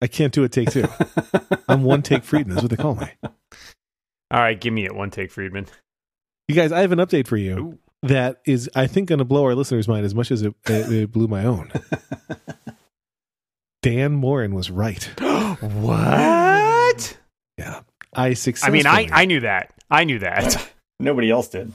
[0.00, 0.86] I can't do a take two.
[1.68, 2.54] I'm one take Friedman.
[2.54, 3.08] That's what they call me.
[4.30, 4.94] All right, give me it.
[4.94, 5.66] One take, Friedman.
[6.48, 7.78] You guys, I have an update for you Ooh.
[8.02, 10.92] that is, I think, going to blow our listeners' mind as much as it, it,
[10.92, 11.72] it blew my own.
[13.82, 15.02] Dan Moren was right.
[15.60, 17.16] what?
[17.56, 17.80] Yeah,
[18.14, 19.72] I I mean, I I knew that.
[19.90, 20.70] I knew that.
[21.00, 21.72] Nobody else did.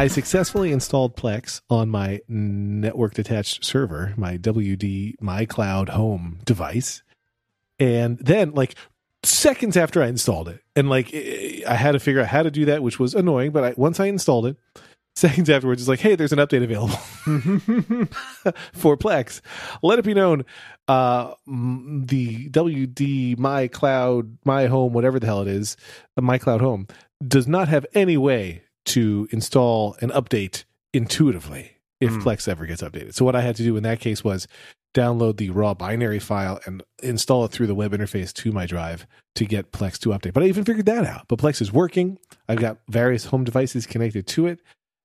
[0.00, 7.02] I successfully installed Plex on my network attached server, my WD My Cloud Home device.
[7.78, 8.76] And then, like,
[9.24, 12.64] seconds after I installed it, and like, I had to figure out how to do
[12.64, 13.50] that, which was annoying.
[13.50, 14.56] But I, once I installed it,
[15.16, 16.96] seconds afterwards, it's like, hey, there's an update available
[18.72, 19.42] for Plex.
[19.82, 20.46] Let it be known
[20.88, 25.76] uh, the WD My Cloud, My Home, whatever the hell it is,
[26.18, 26.86] My Cloud Home,
[27.28, 32.20] does not have any way to install an update intuitively if Hmm.
[32.20, 33.14] Plex ever gets updated.
[33.14, 34.46] So what I had to do in that case was
[34.94, 39.06] download the raw binary file and install it through the web interface to my drive
[39.36, 40.32] to get Plex to update.
[40.32, 41.26] But I even figured that out.
[41.28, 42.18] But Plex is working.
[42.48, 44.60] I've got various home devices connected to it.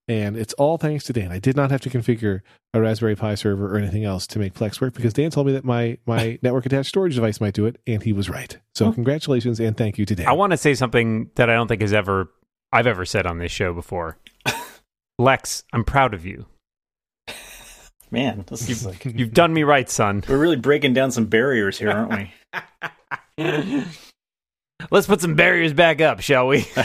[0.08, 1.31] And it's all thanks to Dan.
[1.31, 2.42] I did not have to configure
[2.76, 5.54] a Raspberry Pi server or anything else to make Plex work because Dan told me
[5.54, 8.56] that my my network attached storage device might do it, and he was right.
[8.76, 8.92] So Oh.
[8.94, 10.28] congratulations and thank you to Dan.
[10.28, 12.30] I want to say something that I don't think has ever
[12.76, 14.18] I've ever said on this show before.
[15.18, 16.45] Lex, I'm proud of you.
[18.12, 20.23] Man, this is like You've done me right, son.
[20.28, 22.34] we're really breaking down some barriers here, aren't we?
[24.92, 26.68] Let's put some barriers back up, shall we?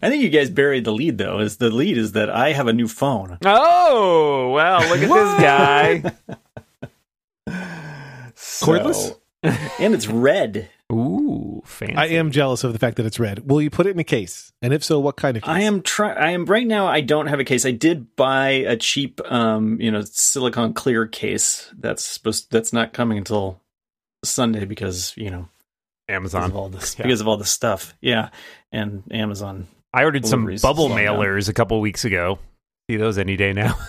[0.00, 1.40] I think you guys buried the lead though.
[1.40, 3.36] Is the lead is that I have a new phone.
[3.44, 6.36] Oh, well, look at this
[8.36, 9.18] So- Cordless?
[9.80, 10.70] and it's red.
[10.90, 10.96] Guy.
[10.96, 11.94] Ooh, fancy.
[11.96, 13.48] I am jealous of the fact that it's red.
[13.50, 14.52] Will you put it in a case?
[14.62, 15.50] And if so, what kind of case?
[15.50, 16.12] I am try.
[16.12, 16.86] I am right now.
[16.86, 17.66] I don't have a case.
[17.66, 21.70] I did buy a cheap, um, you know, silicon clear case.
[21.78, 22.50] That's supposed.
[22.50, 23.60] That's not coming until
[24.24, 25.48] Sunday because you know
[26.06, 26.44] because Amazon.
[26.50, 27.04] of all this Yeah.
[27.04, 27.94] because of all this stuff.
[28.00, 28.30] Yeah,
[28.72, 29.66] and Amazon.
[29.92, 31.16] I ordered some bubble slowing down.
[31.18, 32.38] mailers a couple weeks ago.
[32.90, 33.76] See those any day now.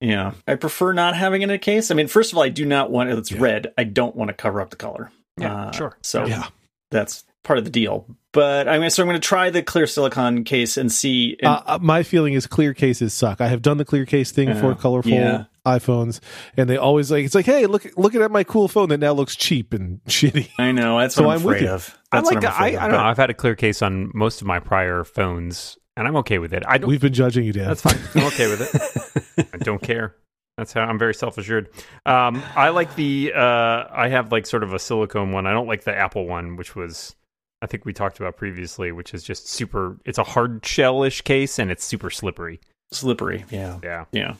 [0.00, 1.90] Yeah, I prefer not having it in a case.
[1.90, 3.40] I mean, first of all, I do not want it's Yeah.
[3.40, 3.72] red.
[3.76, 5.10] I don't want to cover up the color.
[5.42, 5.96] Uh, sure.
[6.02, 6.46] So Yeah.
[6.90, 8.06] that's part of the deal.
[8.32, 11.36] But I'm gonna so I'm going to try the clear silicon case and see.
[11.40, 13.40] And, Uh, uh, my feeling is clear cases suck.
[13.40, 14.60] I have done the clear case thing Yeah.
[14.60, 15.44] for colorful Yeah.
[15.66, 16.20] iPhones,
[16.56, 19.12] and they always like it's like, hey, look, looking at my cool phone that now
[19.12, 20.50] looks cheap and shitty.
[20.58, 21.68] I know that's So what I'm I'm afraid you.
[21.70, 21.96] of.
[22.12, 22.44] I That's like.
[22.44, 23.04] I'm I, afraid I don't know.
[23.04, 26.52] I've had a clear case on most of my prior phones, and I'm okay with
[26.52, 26.62] it.
[26.66, 26.88] I don't.
[26.90, 27.66] We've been judging you, Dan.
[27.68, 27.98] That's fine.
[28.14, 29.48] I'm okay with it.
[29.54, 30.14] I don't care.
[30.58, 31.70] That's how I'm very self assured.
[32.04, 33.32] Um, I like the.
[33.32, 35.46] Uh, I have like sort of a silicone one.
[35.46, 37.14] I don't like the Apple one, which was
[37.62, 39.98] I think we talked about previously, which is just super.
[40.04, 42.60] It's a hard shellish case, and it's super slippery.
[42.90, 43.44] slippery.
[43.50, 43.78] Yeah.
[43.84, 44.04] Yeah.
[44.10, 44.34] Yeah.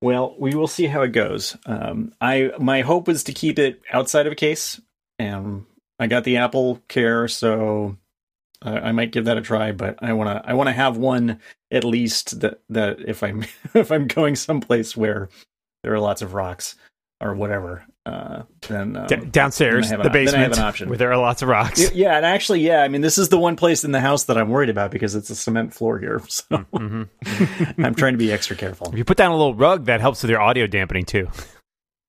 [0.00, 1.58] Well, we will see how it goes.
[1.66, 4.80] Um, I my hope was to keep it outside of a case,
[5.18, 5.66] and
[5.98, 7.98] I got the Apple Care, so
[8.62, 9.72] I, I might give that a try.
[9.72, 11.38] But I want to I want to have one
[11.70, 13.44] at least that that if I'm
[13.74, 15.28] if I'm going someplace where
[15.82, 16.76] there are lots of rocks
[17.22, 20.50] or whatever, uh, then um, D- downstairs, then I have the an- then I have
[20.50, 20.88] basement, an option.
[20.88, 21.78] where there are lots of rocks.
[21.80, 24.24] Y- Yeah, and actually, yeah, I mean, this is the one place in the house
[24.24, 26.22] that I'm worried about because it's a cement floor here.
[26.28, 27.08] So Mhm.
[27.84, 28.88] I'm trying to be extra careful.
[28.90, 31.28] If you put down a little rug, that helps with your audio dampening too.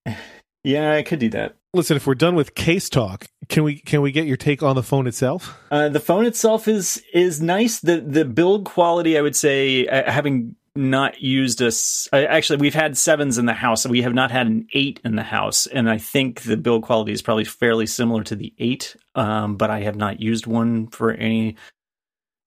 [0.63, 1.55] Yeah, I could do that.
[1.73, 4.75] Listen, if we're done with case talk, can we can we get your take on
[4.75, 5.57] the phone itself?
[5.71, 7.79] Uh, the phone itself is is nice.
[7.79, 12.73] the The build quality, I would say, uh, having not used a s- actually, we've
[12.73, 13.85] had sevens in the house.
[13.85, 17.11] We have not had an eight in the house, and I think the build quality
[17.11, 18.95] is probably fairly similar to the eight.
[19.15, 21.57] Um, but I have not used one for any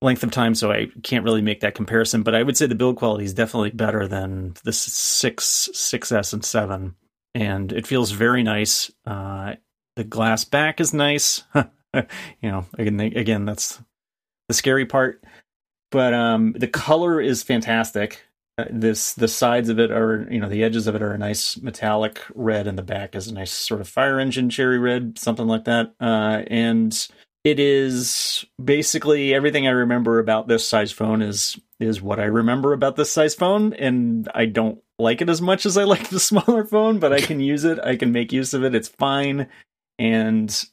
[0.01, 2.23] length of time, so I can't really make that comparison.
[2.23, 6.45] But I would say the build quality is definitely better than the six, 6S, and
[6.45, 6.95] seven,
[7.35, 8.91] and it feels very nice.
[9.07, 9.55] Uh,
[9.97, 11.43] the glass back is nice.
[11.55, 12.05] you
[12.43, 13.81] know, again, again, that's
[14.49, 15.23] the scary part.
[15.95, 18.21] But um, the color is fantastic.
[18.59, 21.19] Uh, this the sides of it are you know the edges of it are a
[21.19, 25.17] nice metallic red, and the back is a nice sort of fire engine cherry red,
[25.17, 25.95] something like that.
[26.01, 27.07] Uh, and
[27.45, 32.73] it is basically everything I remember about this size phone is is what I remember
[32.73, 36.19] about this size phone, and I don't like it as much as I like the
[36.31, 37.79] smaller phone, but I can use it.
[37.79, 38.75] I can make use of it.
[38.75, 39.47] It's fine,
[39.97, 40.65] and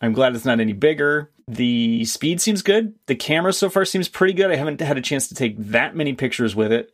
[0.00, 1.30] I'm glad it's not any bigger.
[1.46, 2.94] The speed seems good.
[3.06, 4.50] The camera so far seems pretty good.
[4.50, 6.90] I haven't had a chance to take that many pictures with it.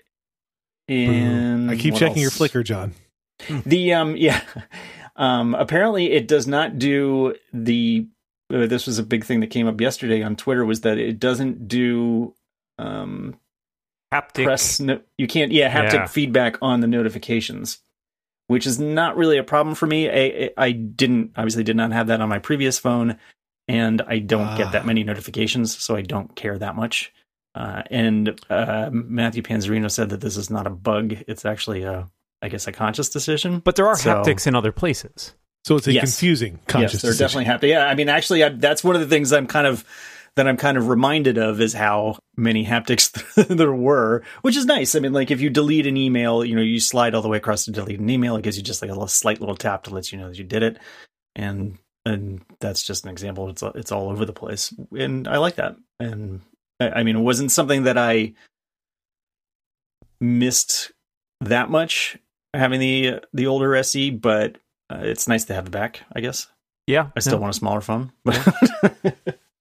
[0.88, 2.38] And I keep what checking your else?
[2.38, 2.94] Flickr, John.
[3.64, 4.40] The um yeah.
[5.16, 8.06] Um apparently it does not do the
[8.52, 11.20] uh, this was a big thing that came up yesterday on Twitter was that it
[11.20, 12.34] doesn't do
[12.80, 13.38] um,
[14.12, 14.42] Haptic.
[14.42, 14.80] press.
[14.80, 16.06] No, you can't, yeah, haptic Yeah.
[16.06, 17.78] feedback on the notifications,
[18.50, 20.10] which is not really a problem for me.
[20.10, 23.16] I, I didn't obviously did not have that on my previous phone,
[23.68, 24.86] and I don't get that Ah.
[24.86, 27.12] many notifications, so I don't care that much.
[27.54, 32.08] Uh, and uh, Matthew Panzarino said that this is not a bug; it's actually a,
[32.42, 33.60] I guess, a conscious decision.
[33.60, 35.34] But there are So- haptics in other places.
[35.64, 36.02] So it's a Yes.
[36.18, 37.24] confusing conscious yes, they're decision.
[37.26, 37.68] definitely happy.
[37.68, 39.84] Yeah, I mean, actually, I, that's one of the things I'm kind of
[40.36, 43.10] that I'm kind of reminded of is how many haptics
[43.48, 44.94] there were, which is nice.
[44.94, 47.36] I mean, like if you delete an email, you know, you slide all the way
[47.36, 48.36] across to delete an email.
[48.36, 50.38] It gives you just like a little, slight little tap to let you know that
[50.38, 50.78] you did it,
[51.34, 53.48] and and that's just an example.
[53.50, 55.76] It's it's all over the place, and I like that.
[55.98, 56.40] And
[56.78, 58.34] I, I mean, it wasn't something that I
[60.20, 60.92] missed
[61.40, 62.18] that much
[62.54, 64.56] having the the older SE, but
[64.90, 66.02] uh, it's nice to have it back.
[66.14, 66.48] I guess.
[66.90, 67.10] Yeah.
[67.16, 67.42] I still no.
[67.42, 68.10] want a smaller phone.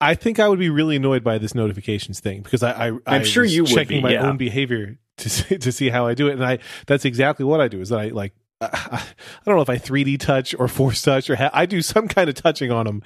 [0.02, 3.26] I think I would be really annoyed by this notifications thing because I, I I'm
[3.26, 4.28] sure you would checking be, my yeah.
[4.28, 7.60] own behavior to see, to see how I do it, and I that's exactly what
[7.62, 7.82] I do.
[7.82, 9.06] Is that I like I, I
[9.46, 12.30] don't know if I 3D touch or force touch or ha- I do some kind
[12.30, 13.04] of touching on them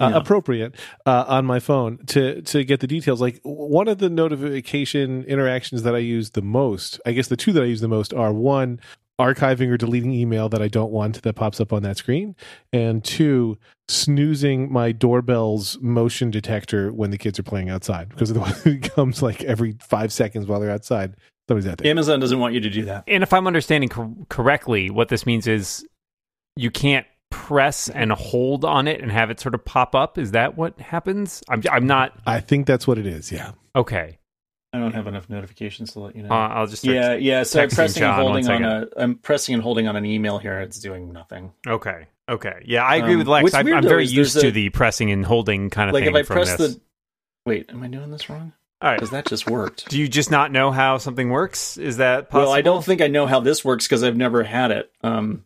[0.00, 0.18] uh, Yeah.
[0.18, 0.74] appropriate
[1.06, 3.20] uh, on my phone to to get the details.
[3.20, 7.52] Like one of the notification interactions that I use the most, I guess the two
[7.52, 8.80] that I use the most are one
[9.20, 12.34] archiving or deleting email that I don't want that pops up on that screen,
[12.72, 13.58] and two
[13.88, 19.22] snoozing my doorbell's motion detector when the kids are playing outside because otherwise it comes
[19.22, 21.14] like every five seconds while they're outside.
[21.48, 21.90] Somebody's out there.
[21.90, 23.04] Amazon doesn't want you to do that.
[23.06, 25.86] And if I'm understanding cor- correctly, what this means is
[26.56, 30.16] you can't press and hold on it and have it sort of pop up.
[30.16, 31.42] Is that what happens?
[31.48, 33.30] I'm I'm not I think that's what it is.
[33.30, 33.52] Yeah.
[33.76, 34.18] okay.
[34.74, 36.30] I don't have enough notifications to let you know.
[36.30, 37.44] Uh, I'll just yeah, yeah.
[37.44, 38.88] So I'm pressing John, and holding on a.
[38.96, 40.58] I'm pressing and holding on an email here.
[40.60, 41.52] It's doing nothing.
[41.66, 42.08] Okay.
[42.28, 42.62] Okay.
[42.64, 43.54] Yeah, I agree Um, with Lex.
[43.54, 46.14] I'm, I'm though, very used to a- the pressing and holding kind of Like thing
[46.14, 46.74] if I from press this.
[46.74, 46.80] the.
[47.46, 48.52] Wait, am I doing this wrong?
[48.80, 48.96] All right.
[48.96, 49.88] Because that just worked.
[49.88, 51.76] Do you just not know how something works?
[51.76, 52.46] Is that possible?
[52.48, 54.90] Well, I don't think I know how this works because I've never had it.
[55.02, 55.44] Um,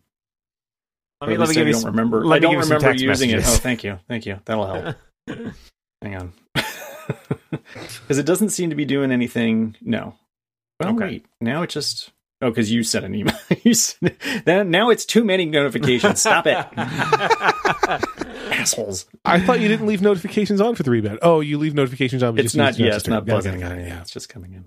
[1.21, 2.33] Let me, let me least I give you don't some, remember.
[2.33, 3.39] I don't give remember using it.
[3.39, 4.39] Oh, thank you, thank you.
[4.45, 4.95] That'll help.
[6.01, 6.33] Hang on,
[8.01, 9.75] because it doesn't seem to be doing anything.
[9.81, 10.15] No.
[10.79, 11.05] Well, Okay.
[11.05, 11.25] wait.
[11.41, 12.11] Now it just.
[12.41, 13.35] Oh, because you sent an email.
[13.63, 16.21] you sent, then now it's too many notifications.
[16.21, 16.55] Stop it,
[18.51, 19.05] assholes.
[19.25, 21.19] I thought you didn't leave notifications on for the rebound.
[21.21, 22.35] Oh, you leave notifications on.
[22.35, 22.79] but It's just not.
[22.79, 23.59] use Yeah, it's not Got buzzing.
[23.59, 24.65] got it, Yeah, it's just coming in.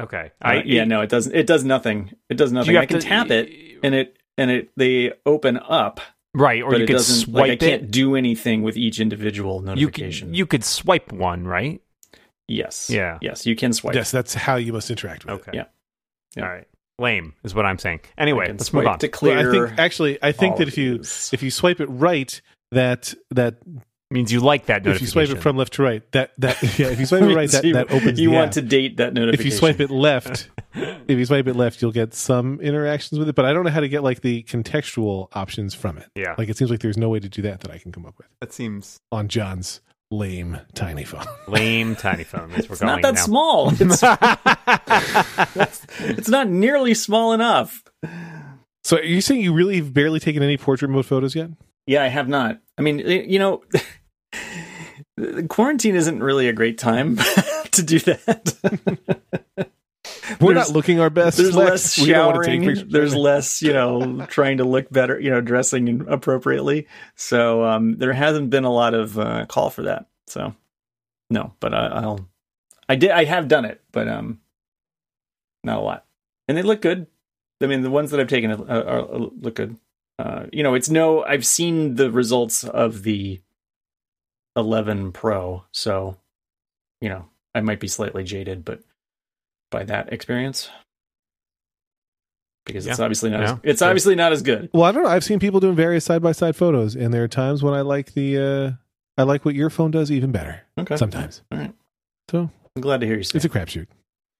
[0.00, 0.32] okay.
[0.42, 1.34] Uh, yeah, no, it doesn't.
[1.34, 2.12] It does nothing.
[2.28, 2.74] It does nothing.
[2.74, 3.50] you I can to- tap it,
[3.82, 6.00] and it and it they open up,
[6.34, 7.90] Right, or but you it could swipe Like I can't it.
[7.90, 10.28] do anything with each individual You notification.
[10.28, 11.80] could, you could swipe one, right?
[12.48, 12.90] Yes.
[12.90, 13.18] Yeah.
[13.20, 13.94] Yes, you can swipe.
[13.94, 15.40] Yes, that's how you must interact with it.
[15.40, 15.50] Okay.
[15.54, 15.64] Yeah.
[16.36, 16.44] Yeah.
[16.44, 16.68] All right.
[16.98, 18.00] Lame is what I'm saying.
[18.16, 18.98] Anyway, let's move on.
[19.00, 19.38] to Well, clear.
[19.38, 21.30] I think actually, I think that if you these.
[21.32, 22.40] if you swipe it right,
[22.72, 23.56] that that
[24.10, 24.94] means you like that notification.
[24.94, 27.34] if you swipe it from left to right, that that yeah, if you swipe it
[27.34, 28.18] right, that, you, that opens.
[28.18, 28.54] You the want app.
[28.54, 29.46] to date that notification.
[29.46, 33.28] If you swipe it left, if you swipe it left, you'll get some interactions with
[33.28, 33.34] it.
[33.34, 36.08] But I don't know how to get like the contextual options from it.
[36.14, 36.34] Yeah.
[36.38, 38.16] Like it seems like there's no way to do that that I can come up
[38.16, 41.24] with that seems on John's lame tiny phone.
[41.48, 42.50] lame tiny phone.
[42.50, 43.72] We're it's not that it small.
[43.80, 44.02] It's,
[46.00, 47.82] it's not nearly small enough.
[48.84, 51.50] So are you saying you really have barely taken any portrait mode photos yet?
[51.86, 52.60] Yeah, I have not.
[52.78, 53.62] I mean, you know,
[55.48, 57.16] quarantine isn't really a great time
[57.72, 59.72] to do that.
[60.40, 61.36] We're There's- not looking our best.
[61.38, 61.70] There's Lex.
[61.70, 62.88] less We don't wanna take showering.
[62.88, 66.86] There's less, you know, trying to look better, you know, dressing appropriately.
[67.14, 70.06] So um, there hasn't been a lot of uh, call for that.
[70.26, 70.54] So
[71.30, 72.28] no, but I, I'll.
[72.88, 73.10] I did.
[73.10, 74.40] I have done it, but um,
[75.64, 76.04] not a lot,
[76.48, 77.06] and they look good.
[77.60, 79.76] I mean, the ones that I've taken are, are, are look good.
[80.18, 81.24] Uh, you know, it's no.
[81.24, 83.40] I've seen the results of the
[84.56, 86.16] 11 Pro, so
[87.00, 88.80] you know, I might be slightly jaded, but
[89.70, 90.70] by that experience,
[92.64, 93.04] because it's Yeah.
[93.04, 93.40] obviously not.
[93.40, 93.52] Yeah.
[93.52, 93.88] As, it's Sure.
[93.88, 94.68] obviously not as good.
[94.72, 95.10] Well, I don't know.
[95.10, 97.80] I've seen people doing various side by side photos, and there are times when I
[97.82, 98.72] like the uh
[99.18, 100.60] I like what your phone does even better.
[100.78, 101.40] Okay, Sometimes.
[101.50, 101.72] All right.
[102.30, 103.36] So I'm glad to hear you say.
[103.36, 103.86] it's a crapshoot.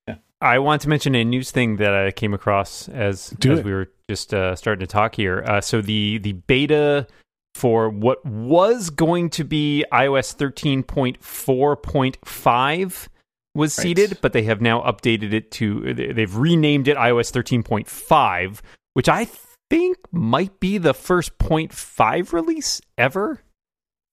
[0.06, 0.16] Yeah.
[0.40, 3.64] I want to mention a news thing that I came across as Do as it.
[3.64, 5.42] we were just uh, starting to talk here.
[5.46, 7.06] Uh, so the the beta
[7.54, 13.08] for what was going to be iOS 13.4.5
[13.56, 13.82] was Right.
[13.82, 18.62] seeded, but they have now updated it to they- they've renamed it iOS 13.5,
[18.94, 19.26] which I
[19.70, 23.40] think might be the first 0.5 release ever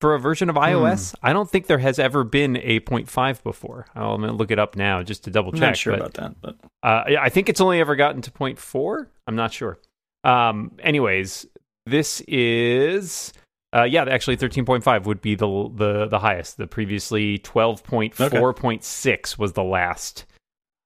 [0.01, 1.13] for a version of iOS.
[1.21, 3.85] I don't think there has ever been a 0.5 before.
[3.95, 5.69] I'm to look it up now just to double I'm check.
[5.69, 8.31] not sure but- about that, but uh, I- I think it's only ever gotten to
[8.31, 9.09] point four.
[9.27, 9.77] I'm not sure.
[10.23, 11.45] Um, anyways,
[11.85, 13.31] this is
[13.73, 16.57] Uh, yeah, actually, thirteen point five would be the the the highest.
[16.57, 20.25] The previously twelve point four point six was the last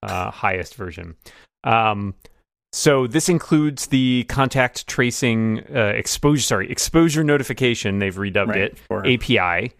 [0.03, 1.15] uh, highest version.
[1.63, 2.15] Um,
[2.71, 6.41] so this includes the contact tracing uh, exposure.
[6.41, 7.99] Sorry, exposure notification.
[7.99, 9.73] They've redubbed Right, it for API.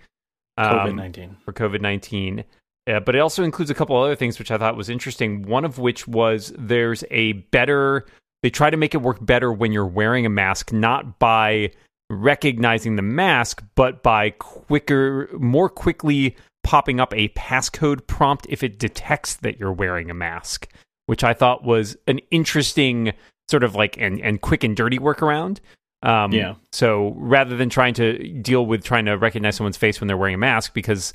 [0.60, 1.38] COVID um, nineteen.
[1.46, 2.44] for COVID 19.
[2.88, 5.44] Uh, but it also includes a couple other things which I thought was interesting.
[5.44, 8.06] One of which was there's a better,
[8.44, 11.72] they try to make it work better when you're wearing a mask, not by
[12.10, 18.80] recognizing the mask, but by quicker, more quickly popping up a passcode prompt if it
[18.80, 20.68] detects that you're wearing a mask,
[21.06, 23.14] which I thought was an interesting
[23.50, 25.60] sort of like and, and quick and dirty workaround.
[26.04, 26.56] Um, Yeah.
[26.72, 30.36] So rather than trying to deal with trying to recognize someone's face when they're wearing
[30.36, 31.14] a mask, because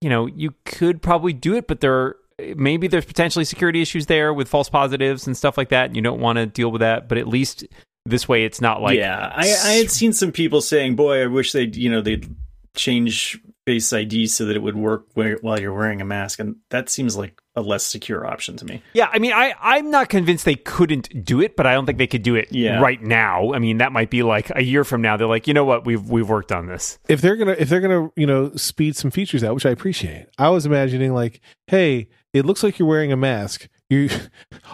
[0.00, 2.16] you know you could probably do it, but there are,
[2.56, 5.86] maybe there's potentially security issues there with false positives and stuff like that.
[5.86, 7.64] And you don't want to deal with that, but at least
[8.04, 11.26] this way it's not like yeah, I, I had seen some people saying, "Boy, I
[11.26, 12.28] wish they'd you know they'd
[12.74, 16.88] change Face ID so that it would work while you're wearing a mask," and that
[16.88, 18.82] seems like a less secure option to me.
[18.92, 21.98] Yeah, I mean, I I'm not convinced they couldn't do it, but I don't think
[21.98, 22.80] they could do it Yeah.
[22.80, 23.52] right now.
[23.52, 25.16] I mean, that might be like a year from now.
[25.16, 26.98] They're like, you know what, we've we've worked on this.
[27.08, 30.26] if they're gonna if they're gonna you know speed some features out which i appreciate
[30.38, 34.08] i was imagining like hey it looks like you're wearing a mask you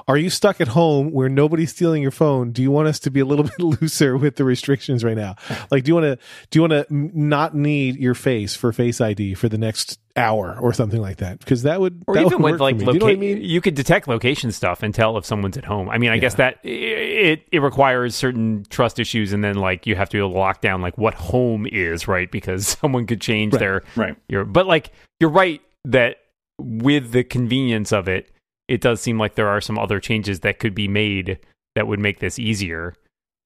[0.07, 3.11] are you stuck at home where nobody's stealing your phone do you want us to
[3.11, 5.35] be a little bit looser with the restrictions right now
[5.71, 6.17] like do you want to
[6.51, 10.59] do you want to not need your face for face id for the next hour
[10.61, 12.77] or something like that because that would Or that even would with like.
[12.79, 15.65] Do you know i mean you could detect location stuff and tell if someone's at
[15.65, 15.89] home.
[15.89, 19.95] I mean, I guess that it it requires certain trust issues, and then like you
[19.95, 23.61] have to lock down like what home is right because someone could change Right.
[23.61, 24.17] their Right.
[24.29, 24.45] your.
[24.45, 26.17] But like you're right that
[26.59, 28.29] with the convenience of it,
[28.69, 31.39] it does seem like there are some other changes that could be made
[31.75, 32.95] that would make this easier.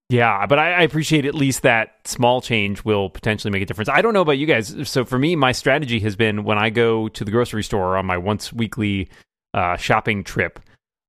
[0.09, 3.89] Yeah, but I, I appreciate at least that small change will potentially make a difference.
[3.89, 4.87] I don't know about you guys.
[4.87, 8.05] So for me, my strategy has been when I go to the grocery store on
[8.05, 9.09] my once weekly
[9.53, 10.59] uh, shopping trip,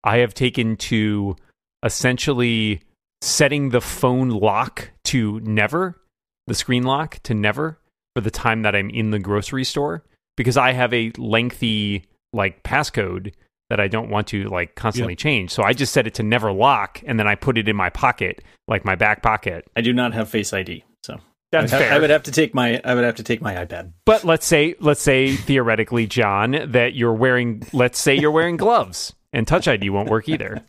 [0.05, 1.37] I have taken to
[1.83, 2.83] essentially
[3.21, 6.01] setting the phone lock to never,
[6.47, 7.81] the screen lock to never
[8.15, 10.05] for the time that I'm in the grocery store
[10.37, 13.33] because I have a lengthy like passcode
[13.71, 15.51] that I don't want to like constantly change.
[15.51, 17.91] So I just set it to never lock and then I put it in my
[17.91, 19.67] pocket, like my back pocket.
[19.77, 21.19] I do not have Face ID, so
[21.51, 21.97] That's I, would ha- fair.
[21.97, 23.93] I would have to take my I would have to take my iPad.
[24.05, 29.15] But let's say, let's say theoretically, John, that you're wearing, let's say you're wearing gloves,
[29.33, 30.63] and Touch ID won't work either,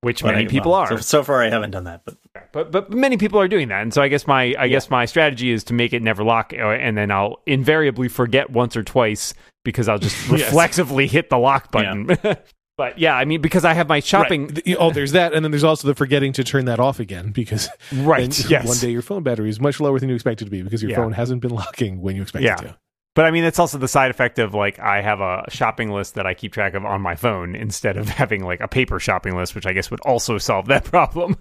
[0.00, 0.88] which But many I- people well, are.
[0.88, 2.16] So, so far, I haven't done that, but
[2.52, 5.04] But but many people are doing that, and so I guess my I guess my
[5.04, 8.82] strategy is to make it never lock, uh, and then I'll invariably forget once or
[8.82, 9.34] twice
[9.64, 10.40] because I'll just Yes.
[10.42, 12.16] reflexively hit the lock button.
[12.76, 15.50] but yeah, I mean because I have my shopping Th- oh there's that and then
[15.52, 18.50] there's also the forgetting to turn that off again because right.
[18.50, 18.66] yes.
[18.66, 20.82] one day your phone battery is much lower than you expect it to be because
[20.82, 20.96] your Yeah.
[20.98, 22.54] phone hasn't been locking when you expect Yeah.
[22.54, 22.78] it to
[23.14, 26.14] But I mean, it's also the side effect of like I have a shopping list
[26.14, 29.36] that I keep track of on my phone instead of having like a paper shopping
[29.36, 31.36] list, which I guess would also solve that problem.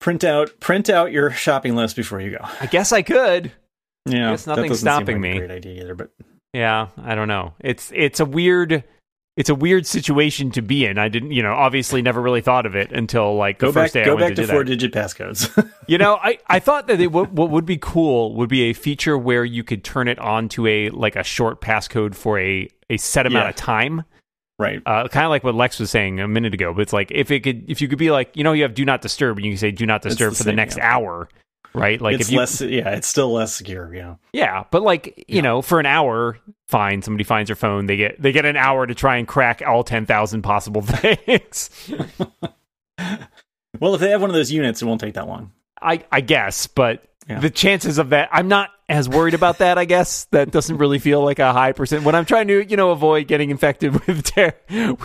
[0.00, 2.38] print out print out your shopping list before you go.
[2.60, 3.52] I guess I could.
[4.06, 5.38] Yeah, guess that nothing's doesn't seem stopping like a me.
[5.38, 6.10] Great idea either, but
[6.54, 7.52] Yeah, I don't know.
[7.60, 8.84] It's it's a weird
[9.36, 10.96] it's a weird situation to be in.
[10.96, 13.84] I didn't, you know, obviously never really thought of it until like the go back
[13.86, 15.70] first day I go went back to, to four digit passcodes.
[15.86, 18.72] You know, I, I thought that it, what, what would be cool would be a
[18.72, 22.70] feature where you could turn it on to a like a short passcode for a
[22.88, 23.50] a set amount Yeah.
[23.50, 24.04] of time.
[24.58, 24.80] right.
[24.86, 26.72] uh, kind of like what Lex was saying a minute ago.
[26.72, 28.72] But it's like if it could, if you could be like, you know, you have
[28.72, 30.94] do not disturb, and you can say do not disturb the for the next yeah.
[30.96, 31.28] hour,
[31.74, 32.00] right?
[32.00, 34.14] Like it's if you, less yeah, it's still less secure, yeah.
[34.32, 35.40] yeah, but like you Yeah.
[35.42, 36.38] know, for an hour,
[36.68, 37.02] fine.
[37.02, 39.84] Somebody finds your phone, they get they get an hour to try and crack all
[39.84, 41.70] ten thousand possible things.
[43.80, 45.50] Well, if they have one of those units, it won't take that long.
[45.82, 47.40] I I guess, but Yeah.
[47.40, 49.78] the chances of that, I'm not as worried about that.
[49.78, 52.04] I guess that doesn't really feel like a high percent.
[52.04, 54.54] When I'm trying to, you know, avoid getting infected with ter-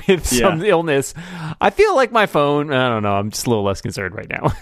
[0.07, 1.15] with some illness,
[1.59, 2.71] I feel like my phone.
[2.71, 3.15] I don't know.
[3.15, 4.53] I'm just a little less concerned right now.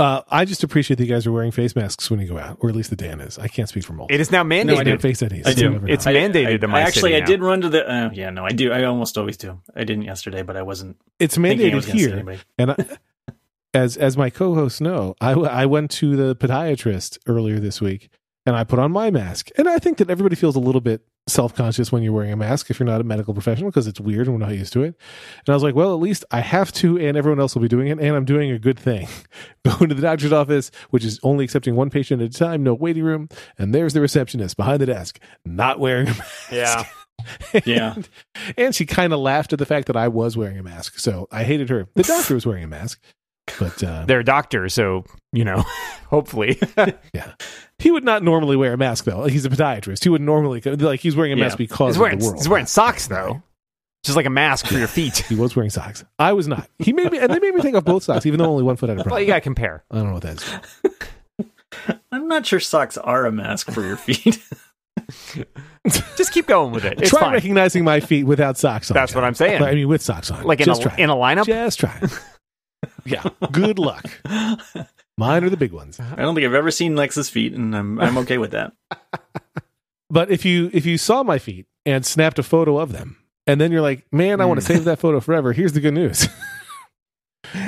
[0.00, 2.56] Uh, I just appreciate that you guys are wearing face masks when you go out,
[2.60, 3.38] or at least the Dan is.
[3.38, 4.06] I can't speak for Moltz.
[4.10, 4.84] It is now no, I mandated.
[4.84, 5.46] do face IDs.
[5.46, 5.84] I do.
[5.86, 6.06] It's.
[6.06, 7.26] I- mandated I, in my I actually, city I now.
[7.26, 7.86] did run to the.
[7.86, 8.72] Uh, yeah, no, I do.
[8.72, 9.60] I almost always do.
[9.76, 12.38] I didn't yesterday, but I wasn't it's thinking I was mandated to see here.
[12.58, 12.76] And I,
[13.74, 18.08] as as my co-hosts know, I I went to the podiatrist earlier this week,
[18.46, 19.50] and I put on my mask.
[19.58, 22.36] And I think that everybody feels a little bit self conscious when you're wearing a
[22.36, 24.82] mask if you're not a medical professional because it's weird and we're not used to
[24.82, 24.96] it.
[25.38, 27.68] And I was like, well, at least I have to, and everyone else will be
[27.68, 29.08] doing it, and I'm doing a good thing.
[29.64, 32.74] Going to the doctor's office, which is only accepting one patient at a time, no
[32.74, 36.52] waiting room, and there's the receptionist behind the desk, not wearing a mask.
[36.52, 36.84] Yeah.
[37.66, 37.92] Yeah.
[37.96, 38.08] and,
[38.56, 40.98] and she kind of laughed at the fact that I was wearing a mask.
[40.98, 41.86] So I hated her.
[41.94, 42.98] The doctor was wearing a mask.
[43.58, 45.64] But uh, They're a doctor, so you know,
[46.08, 46.58] hopefully.
[47.14, 47.32] yeah,
[47.78, 49.24] he would not normally wear a mask though.
[49.24, 50.02] He's a podiatrist.
[50.04, 51.66] He would normally like he's wearing a mask Yeah.
[51.66, 52.36] because he's of wearing the world.
[52.38, 53.42] he's wearing socks though,
[54.04, 55.18] just like a mask for your feet.
[55.18, 56.04] He was wearing socks.
[56.18, 56.68] I was not.
[56.78, 58.76] He made me, and they made me take off both socks, even though only one
[58.76, 59.12] foot had a problem.
[59.14, 59.84] well, you gotta compare.
[59.90, 61.96] I don't know what that is.
[62.12, 64.42] I'm not sure socks are a mask for your feet.
[66.16, 67.00] Just keep going with it.
[67.00, 67.32] It's try fine.
[67.32, 68.94] recognizing my feet without socks on.
[68.94, 69.62] That's what I'm saying.
[69.62, 70.44] I mean, with socks on.
[70.44, 70.96] Like in Just a try.
[70.98, 71.46] in a lineup.
[71.46, 71.98] Just try.
[73.10, 73.24] Yeah.
[73.52, 74.04] Good luck.
[75.18, 76.00] Mine are the big ones.
[76.00, 78.72] I don't think I've ever seen Lex's feet, and I'm I'm okay with that.
[80.10, 83.60] But if you if you saw my feet and snapped a photo of them, and
[83.60, 84.74] then you're like, man, I want to mm.
[84.74, 85.52] save that photo forever.
[85.52, 86.26] Here's the good news.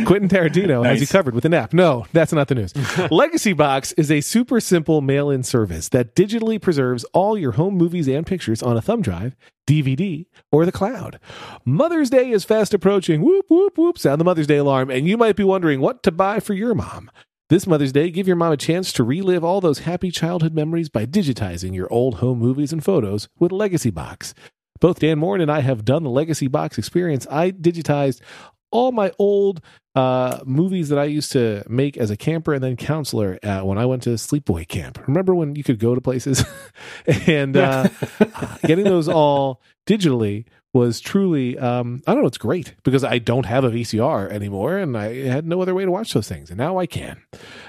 [0.05, 1.73] Quentin Tarantino has you covered with an app.
[1.73, 2.73] No, that's not the news.
[2.75, 8.09] Legacybox is a super simple mail in service that digitally preserves all your home movies
[8.09, 9.35] and pictures on a thumb drive,
[9.67, 11.19] DVD, or the cloud.
[11.65, 13.23] Mother's Day is fast approaching.
[13.23, 13.99] Whoop, whoop, whoop.
[13.99, 14.91] Sound the Mother's Day alarm.
[14.91, 17.11] And you might be wondering what to buy for your mom.
[17.49, 20.89] This Mother's Day, give your mom a chance to relive all those happy childhood memories
[20.89, 24.33] by digitizing your old home movies and photos with Legacybox.
[24.81, 27.27] Both Dan Moren and I have done the Legacybox experience.
[27.31, 28.21] I digitized
[28.73, 29.61] all my old
[29.95, 33.79] uh, movies that I used to make as a camper and then counselor uh, when
[33.79, 35.07] I went to sleepaway camp.
[35.07, 36.45] Remember when you could go to places
[37.27, 37.89] and uh,
[38.67, 43.47] getting those all digitally was truly um, I don't know it's great because I don't
[43.47, 46.59] have a VCR anymore and I had no other way to watch those things and
[46.59, 47.23] now I can.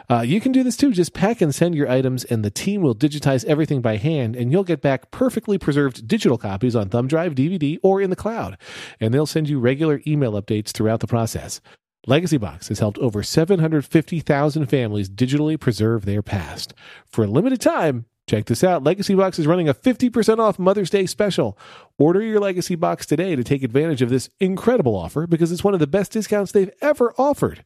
[0.09, 0.91] Uh, you can do this too.
[0.91, 4.51] Just pack and send your items and the team will digitize everything by hand and
[4.51, 8.57] you'll get back perfectly preserved digital copies on thumb drive, DVD, or in the cloud.
[8.99, 11.59] And they'll send you regular email updates throughout the process.
[12.07, 16.73] Legacybox has helped over 750,000 families digitally preserve their past.
[17.05, 18.83] For a limited time, check this out.
[18.83, 21.57] Legacybox is running a 50% off Mother's Day special.
[21.97, 25.79] Order your Legacybox today to take advantage of this incredible offer because it's one of
[25.79, 27.63] the best discounts they've ever offered.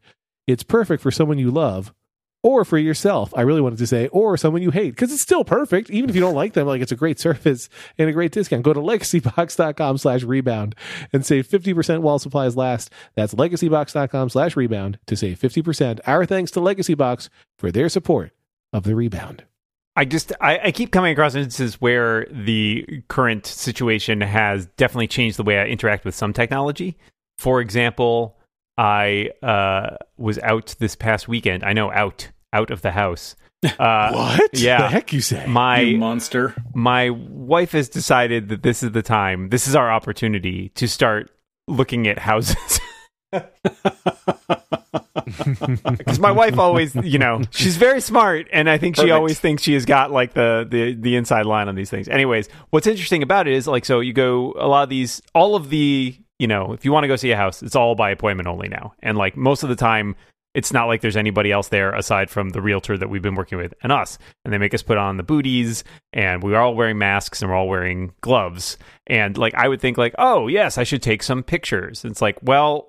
[0.48, 1.94] It's perfect for someone you love
[2.44, 3.34] or for yourself.
[3.36, 5.90] I really wanted to say, or someone you hate, because it's still perfect.
[5.90, 8.64] Even if you don't like them, like it's a great service and a great discount.
[8.64, 10.76] Go to legacybox.com slash rebound
[11.12, 12.92] and save 50% while supplies last.
[13.16, 16.00] That's legacybox.com slash rebound to save 50%.
[16.06, 18.32] Our thanks to Legacybox for their support
[18.72, 19.44] of the rebound.
[19.98, 25.38] I just I, I keep coming across instances where the current situation has definitely changed
[25.38, 26.96] the way I interact with some technology.
[27.40, 28.38] For example,
[28.78, 31.64] I uh, was out this past weekend.
[31.64, 33.36] I know out out of the house.
[33.80, 34.52] Uh, what?
[34.54, 34.84] yeah.
[34.84, 35.42] The heck you say?
[35.42, 36.54] you My monster.
[36.76, 39.50] my wife has decided that this is the time.
[39.50, 41.32] This is our opportunity to start
[41.68, 42.80] looking at houses.
[45.98, 49.64] Because my wife always, you know, she's very smart, and I think she always thinks
[49.64, 52.08] she has got like the, the the inside line on these things.
[52.08, 55.56] Anyways, what's interesting about it is like, so you go a lot of these, all
[55.56, 58.12] of the, you know, if you want to go see a house, it's all by
[58.12, 60.16] appointment only now, and like most of the time.
[60.54, 63.60] It's not like there's anybody else there aside from the realtor that we've been working
[63.60, 64.18] with and us.
[64.44, 67.58] And they make us put on the booties and we're all wearing masks and we're
[67.58, 68.80] all wearing gloves.
[69.06, 72.04] And like I would think like, oh yes, I should take some pictures.
[72.04, 72.88] And It's like, well,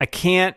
[0.00, 0.54] I can't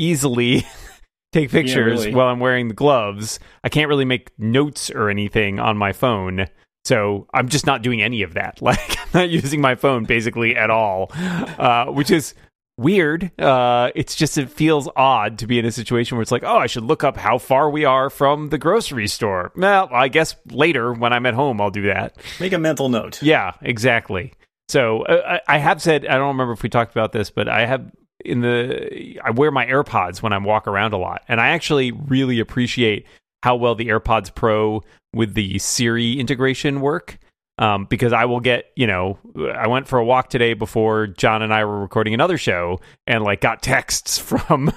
[0.00, 0.66] easily
[1.32, 2.14] take pictures really.
[2.14, 3.38] while I'm wearing the gloves.
[3.62, 6.46] I can't really make notes or anything on my phone.
[6.84, 8.60] So I'm just not doing any of that.
[8.62, 12.34] Like I'm not using my phone basically at all, uh, which is
[12.76, 13.30] weird.
[13.38, 16.56] Uh, it's just it feels odd to be in a situation where it's like, oh,
[16.56, 19.52] I should look up how far we are from the grocery store.
[19.54, 22.16] Well, I guess later when I'm at home, I'll do that.
[22.40, 23.22] Make a mental note.
[23.22, 24.32] Yeah, exactly.
[24.68, 27.48] So uh, I I have said I don't remember if we talked about this, but
[27.48, 27.90] I have
[28.24, 31.92] in the I wear my AirPods when I walk around a lot, and I actually
[31.92, 33.06] really appreciate
[33.42, 34.82] how well the AirPods Pro
[35.14, 37.18] with the Siri integration work.
[37.58, 39.18] Um, because I will get, you know,
[39.54, 43.22] I went for a walk today before John and I were recording another show, and
[43.22, 44.72] like got texts from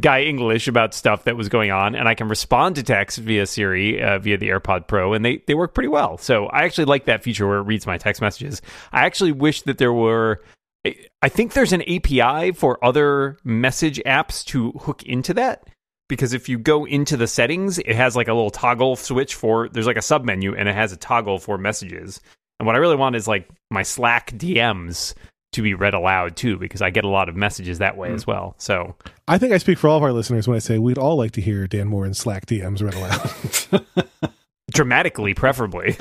[0.00, 3.46] Guy English about stuff that was going on, and I can respond to texts via
[3.46, 6.16] Siri uh, via the AirPod Pro, and they they work pretty well.
[6.16, 8.62] So I actually like that feature where it reads my text messages.
[8.90, 10.42] I actually wish that there were.
[10.86, 15.68] I- I think there's an API for other message apps to hook into that
[16.08, 19.68] because if you go into the settings, it has like a little toggle switch for
[19.68, 22.20] there's like a sub menu and it has a toggle for messages.
[22.58, 25.14] And what I really want is like my Slack DMs
[25.52, 28.24] to be read aloud too because I get a lot of messages that way as
[28.24, 28.30] hmm.
[28.30, 28.54] well.
[28.58, 28.94] So
[29.26, 31.32] I think I speak for all of our listeners when I say we'd all like
[31.32, 34.10] to hear Dan Moren and Slack DMs read aloud.
[34.72, 35.96] dramatically, preferably.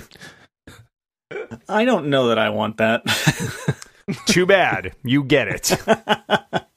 [1.67, 3.04] I don't know that I want that.
[4.26, 5.72] Too bad you get it.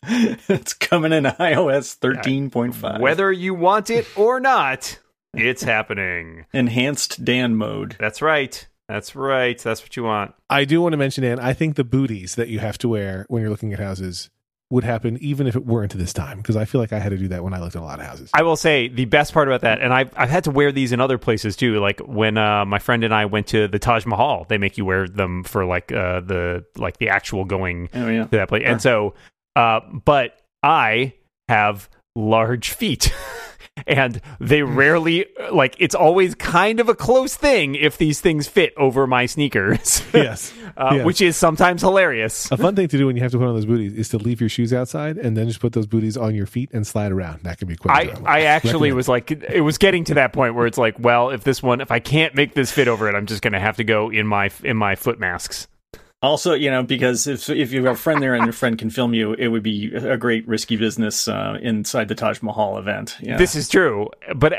[0.49, 3.01] it's coming in iOS 13.5.
[3.01, 4.99] Whether you want it or not,
[5.35, 6.47] it's happening.
[6.53, 7.97] Enhanced Dan mode.
[7.99, 8.67] That's right.
[8.89, 9.59] That's right.
[9.59, 10.35] That's what you want.
[10.49, 13.27] I do want to mention, Dan, I think the booties that you have to wear
[13.29, 14.31] when you're looking at houses
[14.71, 17.09] would happen even if it weren't to this time because I feel like I had
[17.11, 18.31] to do that when I looked at a lot of houses.
[18.35, 20.93] I will say the best part about that, and I've I've had to wear these
[20.93, 21.81] in other places too.
[21.81, 24.85] Like when uh, my friend and I went to the Taj Mahal, they make you
[24.85, 28.25] wear them for like uh, the like the actual going Oh yeah.
[28.25, 28.65] to that place.
[28.67, 29.15] And so,
[29.57, 31.15] uh, but I
[31.49, 33.11] have large feet.
[33.87, 38.73] And they rarely like it's always kind of a close thing if these things fit
[38.77, 40.53] over my sneakers, yes.
[40.77, 41.05] uh, Yes.
[41.07, 42.51] which is sometimes hilarious.
[42.51, 44.19] A fun thing to do when you have to put on those booties is to
[44.19, 47.13] leave your shoes outside and then just put those booties on your feet and slide
[47.13, 47.43] around.
[47.43, 48.27] That can be quite I, enjoyable.
[48.29, 51.45] I actually was like it was getting to that point where it's like well if
[51.45, 53.85] this one if I can't make this fit over it I'm just gonna have to
[53.85, 55.69] go in my in my foot masks
[56.21, 58.91] Also, you know, because if if you have a friend there and your friend can
[58.91, 63.17] film you, it would be a great risky business uh, inside the Taj Mahal event.
[63.21, 63.37] Yeah.
[63.37, 64.53] this is true but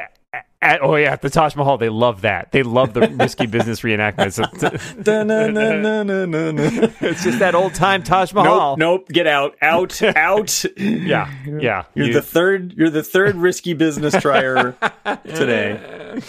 [0.61, 3.45] at, at, oh yeah at the Taj Mahal they love that they love the risky
[3.47, 4.39] business reenactments
[7.01, 10.63] it's just that old time Taj Mahal Nope, nope, get out, out, out.
[10.77, 12.73] yeah yeah You're You- the third.
[12.73, 14.75] You're the third risky business trier
[15.25, 16.19] today.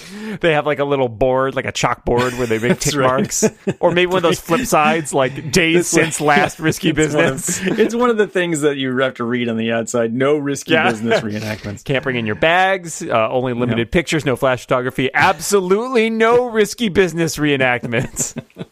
[0.41, 3.07] they have like a little board like a chalkboard where they make tick right.
[3.07, 3.45] marks
[3.81, 7.15] or maybe one of those flip sides like days It's like- since last risky It's
[7.15, 9.73] one of- business it's one of the things that you have to read on the
[9.73, 10.13] outside.
[10.13, 10.91] No risky Yeah.
[10.91, 11.85] business reenactments.
[11.85, 13.03] Can't bring in your bags.
[13.03, 14.20] Uh, only limited pictures.
[14.25, 15.11] No flash photography.
[15.15, 18.41] Absolutely no risky business reenactments.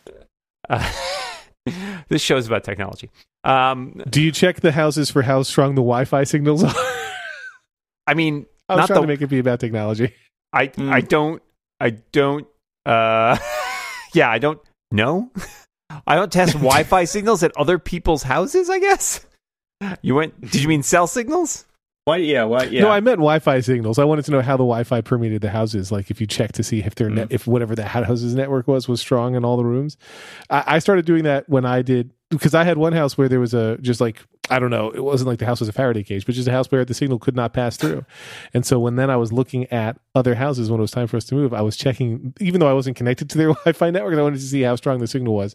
[0.71, 0.93] Uh,
[2.09, 3.09] this show's about technology.
[3.43, 6.75] Um, Do you check the houses for how strong the Wi-Fi signals are?
[8.07, 9.01] I mean, I was not trying the.
[9.03, 10.13] to make it be about technology.
[10.53, 10.93] I Mm.
[10.93, 11.43] I don't.
[11.81, 12.47] I don't.
[12.85, 13.39] Uh,
[14.15, 15.31] yeah, I don't know.
[16.07, 18.69] I don't test Wi-Fi signals at other people's houses.
[18.69, 19.25] I guess.
[20.03, 20.39] You went?
[20.41, 21.65] Did you mean cell signals?
[22.09, 22.17] Why?
[22.17, 22.45] Yeah.
[22.45, 22.65] Why?
[22.65, 22.83] Yeah.
[22.83, 23.99] No, I meant Wi-Fi signals.
[23.99, 25.93] I wanted to know how the Wi-Fi permeated the houses.
[25.93, 27.15] Like if you check to see if their Mm.
[27.15, 29.97] net, if whatever the house's network was was strong in all the rooms.
[30.49, 33.41] I, I started doing that when I did because I had one house where there
[33.41, 36.03] was a just like I don't know, it wasn't like the house was a Faraday
[36.03, 38.07] cage, but just a house where the signal could not pass through.
[38.55, 41.19] And so when then I was looking at other houses when it was time for
[41.19, 44.17] us to move, I was checking, even though I wasn't connected to their Wi-Fi network,
[44.19, 45.55] I wanted to see how strong the signal was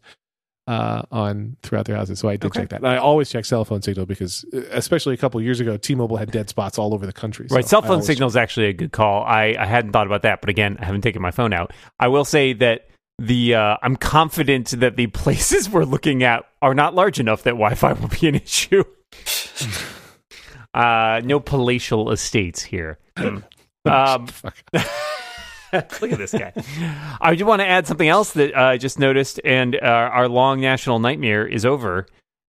[0.67, 2.19] uh, on throughout their houses.
[2.19, 2.62] So I did Okay.
[2.62, 2.78] check that.
[2.78, 6.17] And I always check cell phone signal because, uh, especially a couple years ago, T-Mobile
[6.17, 7.47] had dead spots all over the country.
[7.52, 9.23] Right, So cell phone signal is actually a good call.
[9.23, 11.71] I, I hadn't thought about that, but again, I haven't taken my phone out.
[11.99, 12.88] I will say that
[13.19, 17.52] the uh, I'm confident that the places we're looking at are not large enough that
[17.52, 18.84] Wi-Fi will be an issue.
[20.73, 22.97] uh, no palatial estates here.
[23.86, 24.56] Um, Fuck.
[26.01, 26.53] Look at this guy.
[27.21, 30.27] I do want to add something else that uh, I just noticed, and uh, our
[30.27, 32.05] long national nightmare is over,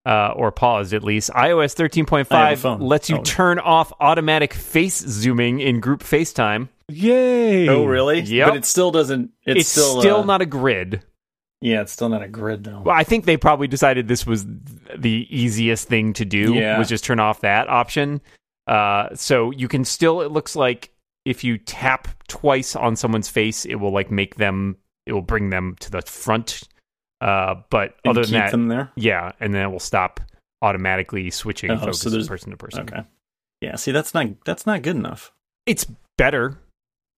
[0.07, 1.31] uh, or paused at least.
[1.31, 3.23] iOS I have a 13.5 lets you Oh.
[3.23, 6.69] turn off automatic face zooming in group FaceTime.
[6.89, 7.69] Yay!
[7.69, 8.21] Oh, really?
[8.21, 8.47] Yeah.
[8.49, 9.31] But it still doesn't.
[9.47, 11.03] It's, It's, still, still, uh, not a grid.
[11.63, 12.83] Yeah, it's still not a grid though.
[12.85, 14.45] Well, I think they probably decided this was
[14.95, 16.79] the easiest thing to do, Yeah.
[16.79, 18.21] was just turn off that option.
[18.67, 20.91] Uh, so you can still, it looks like
[21.25, 25.51] if you tap twice on someone's face, it will like make them, it will bring
[25.51, 26.63] them to the front.
[27.21, 28.91] Uh, but And other than that, them there.
[28.97, 30.21] yeah, and then it will stop
[30.63, 32.83] automatically switching Oh, focus so there's- person to person.
[32.83, 33.03] Okay.
[33.61, 33.77] Yeah.
[33.77, 35.33] See, that's not that's not good enough.
[35.65, 35.87] It's
[36.19, 36.59] better.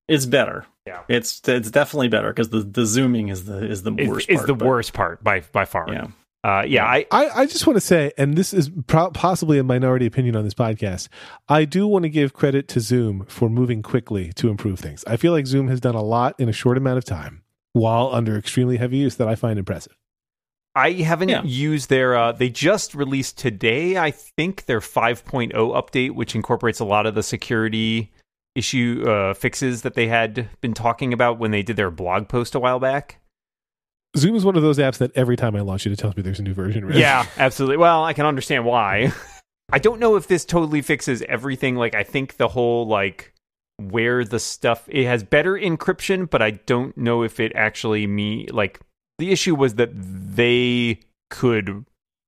[0.06, 0.66] It's better.
[0.86, 1.02] Yeah.
[1.08, 4.28] It's it's definitely better because the, the zooming is the is the worst.
[4.28, 5.92] is part, the but- worst part by by far.
[5.92, 6.06] Yeah.
[6.46, 9.64] Uh, yeah, I, I, I just want to say, and this is pro- possibly a
[9.64, 11.08] minority opinion on this podcast,
[11.48, 15.02] I do want to give credit to Zoom for moving quickly to improve things.
[15.08, 18.10] I feel like Zoom has done a lot in a short amount of time while
[18.12, 19.96] under extremely heavy use that I find impressive.
[20.76, 21.42] I haven't Yeah.
[21.42, 22.14] used their.
[22.16, 27.16] Uh, they just released today, I think, their 5.0 update, which incorporates a lot of
[27.16, 28.12] the security
[28.54, 32.54] issue uh, fixes that they had been talking about when they did their blog post
[32.54, 33.18] a while back.
[34.16, 36.22] Zoom is one of those apps that every time I launch it, it tells me
[36.22, 36.84] there's a new version.
[36.86, 36.96] Right?
[36.96, 37.76] Yeah, absolutely.
[37.76, 39.12] Well, I can understand why.
[39.72, 41.76] I don't know if this totally fixes everything.
[41.76, 43.32] Like, I think the whole like
[43.78, 48.46] where the stuff it has better encryption, but I don't know if it actually me
[48.50, 48.80] like
[49.18, 51.00] the issue was that they
[51.30, 51.84] could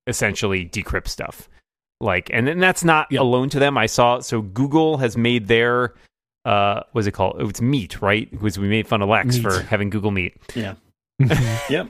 [0.07, 1.49] essentially decrypt stuff.
[2.01, 3.21] Like, and then that's not Yep.
[3.21, 3.77] alone to them.
[3.79, 5.95] I saw so Google has made their
[6.45, 7.37] uh, what's it called?
[7.39, 8.31] Oh, it's Meet, right?
[8.31, 9.43] Because we made fun of Lex Meet.
[9.43, 10.37] for having Google Meet.
[10.55, 10.75] Yeah.
[11.21, 11.71] Mhm.
[11.71, 11.89] Yep.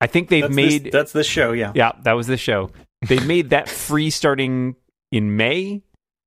[0.00, 1.52] I think they've That's made this, that's the show.
[1.52, 1.72] Yeah.
[1.74, 2.70] yeah, that was the show.
[3.08, 4.74] They made that free starting
[5.12, 5.82] in May,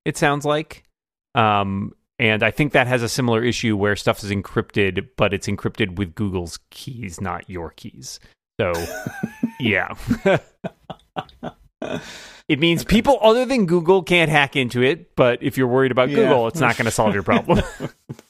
[0.05, 0.83] it sounds like.
[1.35, 5.47] Um, and I think that has a similar issue where stuff is encrypted, but it's
[5.47, 8.19] encrypted with Google's keys, not your keys.
[8.59, 8.71] So,
[9.59, 9.89] yeah.
[12.47, 16.09] it means people other than Google can't hack into it, but if you're worried about
[16.09, 16.15] Yeah.
[16.17, 17.61] Google, it's not going to solve your problem.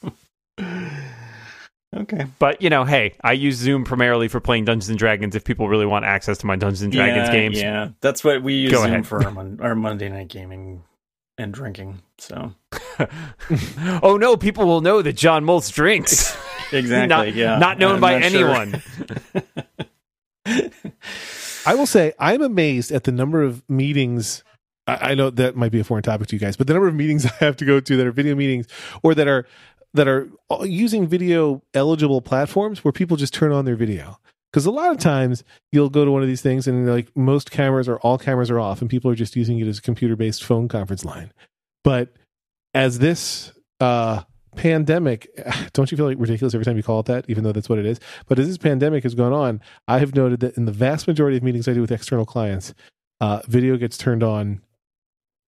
[2.15, 2.23] Okay.
[2.23, 2.32] okay.
[2.39, 5.36] But you know, hey, I use Zoom primarily for playing Dungeons and Dragons.
[5.36, 8.41] If people really want access to my Dungeons and Dragons yeah, games, Yeah, that's what
[8.43, 9.08] we use Go Zoom ahead.
[9.08, 10.84] for our, mon- our Monday night gaming
[11.38, 12.01] and drinking.
[12.17, 12.54] So
[14.01, 16.36] oh no, people will know that John Moltz drinks.
[16.71, 18.49] exactly, not, yeah, not known I'm by not sure.
[18.49, 18.82] anyone.
[21.65, 24.43] I will say I'm amazed at the number of meetings.
[24.88, 26.88] I, I know that might be a foreign topic to you guys, but the number
[26.88, 28.67] of meetings I have to go to that are video meetings
[29.04, 29.45] or that are
[29.95, 30.27] that are
[30.63, 34.19] using video eligible platforms where people just turn on their video.
[34.51, 37.49] Because a lot of times you'll go to one of these things and like most
[37.49, 40.15] cameras or all cameras are off and people are just using it as a computer
[40.15, 41.31] based phone conference line.
[41.84, 42.13] But
[42.73, 44.23] as this uh,
[44.55, 45.29] pandemic,
[45.73, 47.79] don't you feel like ridiculous every time you call it that, even though that's what
[47.79, 47.99] it is?
[48.27, 51.38] But as this pandemic has gone on, I have noted that in the vast majority
[51.38, 52.73] of meetings I do with external clients,
[53.21, 54.62] uh, video gets turned on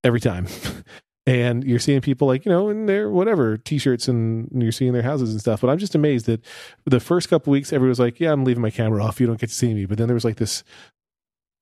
[0.04, 0.48] every time.
[1.28, 4.94] and you're seeing people like, you know, in their whatever t shirts and you're seeing
[4.94, 5.62] their houses and stuff.
[5.62, 6.44] But I'm just amazed that
[6.86, 9.20] the first couple weeks, everyone was like, yeah, I'm leaving my camera off.
[9.20, 9.86] You don't get to see me.
[9.86, 10.64] But then there was like this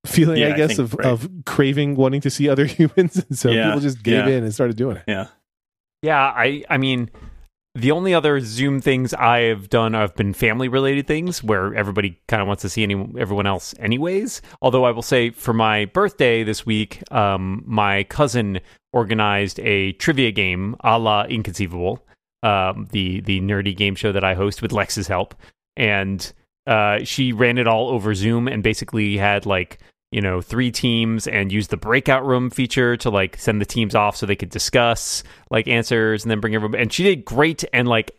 [0.06, 1.08] feeling, Yeah, I I guess, think- of, right.
[1.08, 3.18] of craving, wanting to see other humans.
[3.28, 4.38] And so Yeah, people just gave yeah.
[4.38, 5.04] in and started doing it.
[5.08, 5.28] Yeah,
[6.04, 7.10] Yeah, I I mean
[7.76, 12.18] the only other Zoom things I have done have been family related things where everybody
[12.30, 14.42] kind of wants to see any everyone else anyways.
[14.62, 18.62] Although I will say for my birthday this week, um, my cousin
[18.94, 22.06] organized a trivia game a la Inconceivable,
[22.44, 25.36] um, the the nerdy game show that I host with Lex's help,
[25.76, 26.32] and
[26.66, 29.80] uh, she ran it all over Zoom and basically had like
[30.16, 33.94] you know three teams and use the breakout room feature to like send the teams
[33.94, 36.80] off so they could discuss like answers and then bring everyone.
[36.80, 38.12] and she did great and like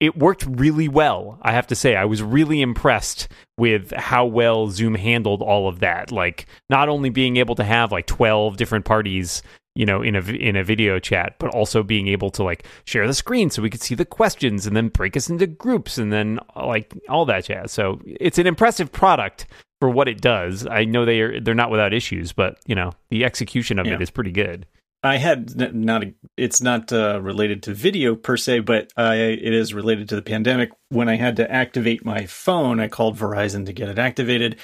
[0.00, 4.68] it worked really well i have to say i was really impressed with how well
[4.68, 8.86] zoom handled all of that like not only being able to have like 12 different
[8.86, 9.42] parties
[9.74, 13.06] you know in a in a video chat but also being able to like share
[13.06, 16.10] the screen so we could see the questions and then break us into groups and
[16.10, 19.46] then like all that jazz so it's an impressive product
[19.80, 22.92] for what it does i know they are they're not without issues but you know
[23.10, 23.94] the execution of Yeah.
[23.94, 24.66] it is pretty good
[25.04, 26.02] I had not.
[26.02, 30.16] A, it's not uh, related to video per se, but uh, it is related to
[30.16, 30.70] the pandemic.
[30.88, 34.56] When I had to activate my phone, I called Verizon to get it activated,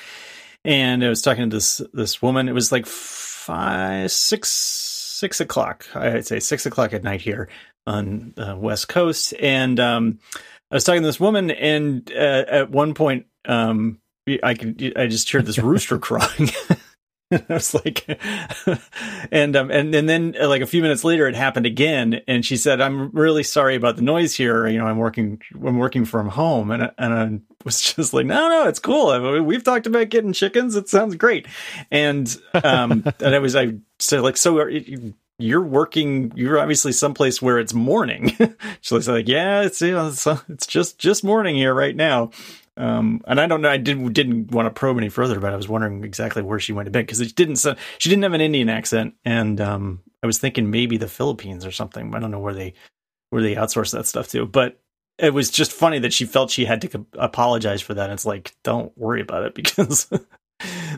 [0.65, 2.49] and I was talking to this this woman.
[2.49, 5.87] It was like five, six, six o'clock.
[5.95, 7.49] I'd say six o'clock at night here
[7.87, 10.19] on the West Coast, and um,
[10.69, 14.01] I was talking to this woman, and uh, at one point, um,
[14.43, 16.51] I could I just heard this rooster crowing.
[17.33, 18.05] I was like,
[19.33, 22.45] and um, and and then uh, like a few minutes later, it happened again, and
[22.45, 24.69] she said, "I'm really sorry about the noise here.
[24.69, 28.27] You know, I'm working, I'm working from home," and I- and I was just like,
[28.27, 29.09] "No, no, it's cool.
[29.09, 30.77] I mean, We've talked about getting chickens.
[30.77, 31.47] It sounds great."
[31.91, 36.31] And um, and I was I said like, so are you, you're working.
[36.37, 38.37] You're obviously someplace where it's morning.
[38.81, 42.31] she was like, "Yeah, it's you know, it's, it's just just morning here right now."
[42.77, 43.71] Um, and I don't know.
[43.71, 46.73] I didn't didn't want to probe any further, but I was wondering exactly where she
[46.73, 47.57] went to bed because it didn't.
[47.57, 51.65] sound- She didn't have an Indian accent, and um, I was thinking maybe the Philippines
[51.65, 52.15] or something.
[52.15, 52.75] I don't know where they
[53.31, 54.81] where they outsource that stuff to, but
[55.19, 58.11] it was just funny that she felt she had to apologize for that.
[58.11, 60.11] It's like, don't worry about it because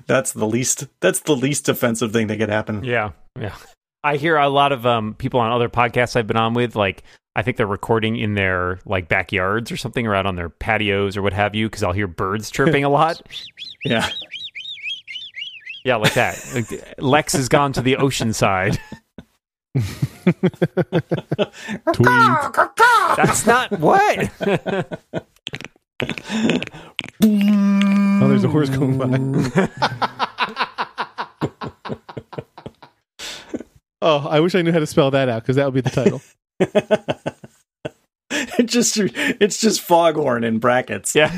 [0.06, 2.84] that's the least that's the least offensive thing that could happen.
[2.84, 3.54] Yeah, yeah.
[4.02, 7.02] I hear a lot of um, people on other podcasts I've been on with, like
[7.37, 11.18] I think they're recording in their like backyards or something, or out on their patios
[11.18, 13.20] or what have you, because I'll hear birds chirping a lot.
[13.85, 14.09] Yeah,
[15.85, 16.44] Yeah, like that.
[16.53, 18.81] Like, Lex has gone to the ocean side.
[23.16, 24.33] That's not what.
[27.22, 29.68] Oh, there's a horse going by.
[34.03, 35.90] oh, I wish I knew how to spell that out because that would be the
[35.90, 36.20] title.
[38.31, 41.14] it just it's just foghorn in brackets.
[41.14, 41.33] yeah.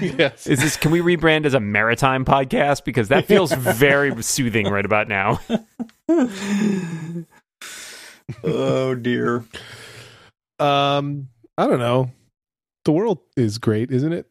[0.00, 0.46] yes.
[0.46, 0.76] Is this?
[0.76, 5.40] Can we rebrand as a maritime podcast because that feels very soothing right about now?
[8.42, 9.44] oh dear.
[10.58, 12.10] Um, I don't know.
[12.84, 14.26] The world is great, isn't it?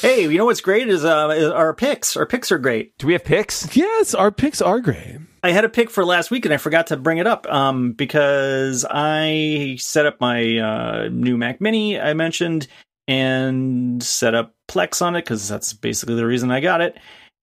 [0.00, 2.16] hey, you know what's great is, uh, is our picks.
[2.16, 2.96] Our picks are great.
[2.98, 3.76] Do we have picks?
[3.76, 5.18] yes, our picks are great.
[5.44, 7.92] I had a pick for last week and I forgot to bring it up um,
[7.92, 12.66] because I set up my uh, new Mac Mini I mentioned
[13.06, 16.96] and set up Plex on it because that's basically the reason I got it.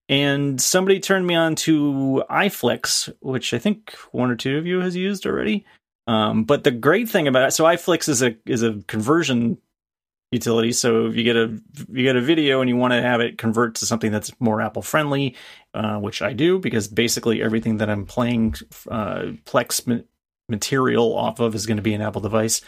[0.08, 4.80] And somebody turned me on to iFlicks, which I think one or two of you
[4.80, 5.64] has used already.
[6.08, 9.58] Um, but the great thing about it, so iFlicks is a is a conversion
[10.32, 10.72] utility.
[10.72, 13.38] So if you get a you get a video and you want to have it
[13.38, 15.36] convert to something that's more Apple friendly,
[15.74, 18.54] uh, which I do because basically everything that I'm playing
[18.90, 20.02] uh, Plex ma-
[20.48, 22.62] material off of is going to be an Apple device.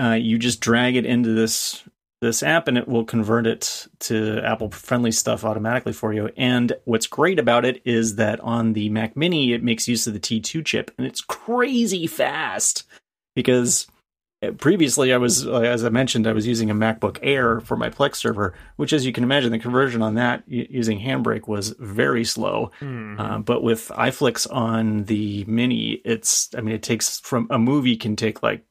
[0.00, 1.82] uh, you just drag it into this
[2.20, 6.30] this app and it will convert it to Apple friendly stuff automatically for you.
[6.36, 10.12] And what's great about it is that on the Mac Mini, it makes use of
[10.12, 12.84] the T2 chip and it's crazy fast
[13.34, 13.88] because
[14.58, 17.88] previously I was, uh, as I mentioned, I was using a MacBook Air for my
[17.88, 22.24] Plex server, which, as you can imagine, the conversion on that using Handbrake was very
[22.24, 22.70] slow.
[22.80, 23.20] Mm-hmm.
[23.20, 27.96] Uh, but with iFlicks on the Mini, it's, I mean, it takes from a movie
[27.96, 28.64] can take like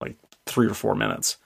[0.00, 1.36] like three or four minutes.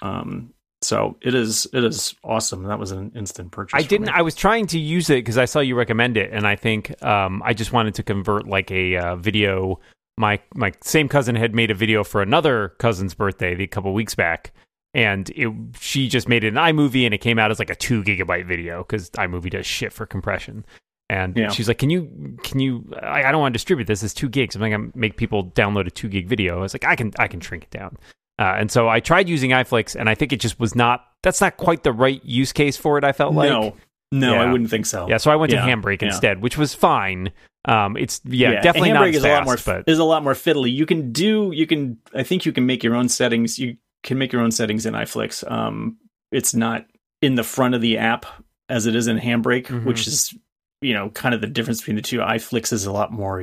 [0.00, 2.62] Um, so it is it is awesome.
[2.64, 3.78] That was an instant purchase.
[3.78, 4.10] I didn't.
[4.10, 7.02] I was trying to use it because I saw you recommend it, and I think
[7.02, 9.80] um, I just wanted to convert like a uh, video.
[10.18, 14.14] My my same cousin had made a video for another cousin's birthday a couple weeks
[14.14, 14.52] back,
[14.92, 17.74] and it, she just made it an iMovie, and it came out as like a
[17.74, 20.64] two gigabyte video because iMovie does shit for compression.
[21.10, 21.48] And yeah.
[21.50, 22.36] she's like, "Can you?
[22.42, 22.92] Can you?
[23.02, 24.54] I, I don't want to distribute this as two gigs.
[24.56, 26.58] I'm like, I'm make people download a two gig video.
[26.58, 27.96] I was like, I can, I can shrink it down.
[28.38, 31.06] Uh, and so I tried using iFlicks, and I think it just was not.
[31.22, 33.04] That's not quite the right use case for it.
[33.04, 33.74] I felt like no,
[34.12, 34.42] no, yeah.
[34.42, 35.08] I wouldn't think so.
[35.08, 35.64] Yeah, so I went yeah.
[35.64, 37.32] to Handbrake instead, which was fine.
[37.64, 39.56] Um, it's yeah, definitely not is fast, a lot more.
[39.64, 39.88] But...
[39.88, 40.72] Is a lot more fiddly.
[40.72, 41.50] You can do.
[41.52, 41.98] You can.
[42.14, 43.58] I think you can make your own settings.
[43.58, 45.50] You can make your own settings in iFlicks.
[45.50, 45.98] Um,
[46.30, 46.86] it's not
[47.20, 48.26] in the front of the app
[48.68, 49.86] as it is in Handbrake, mm-hmm.
[49.86, 50.34] which is
[50.80, 52.18] you know kind of the difference between the two.
[52.18, 53.42] iFlicks is a lot more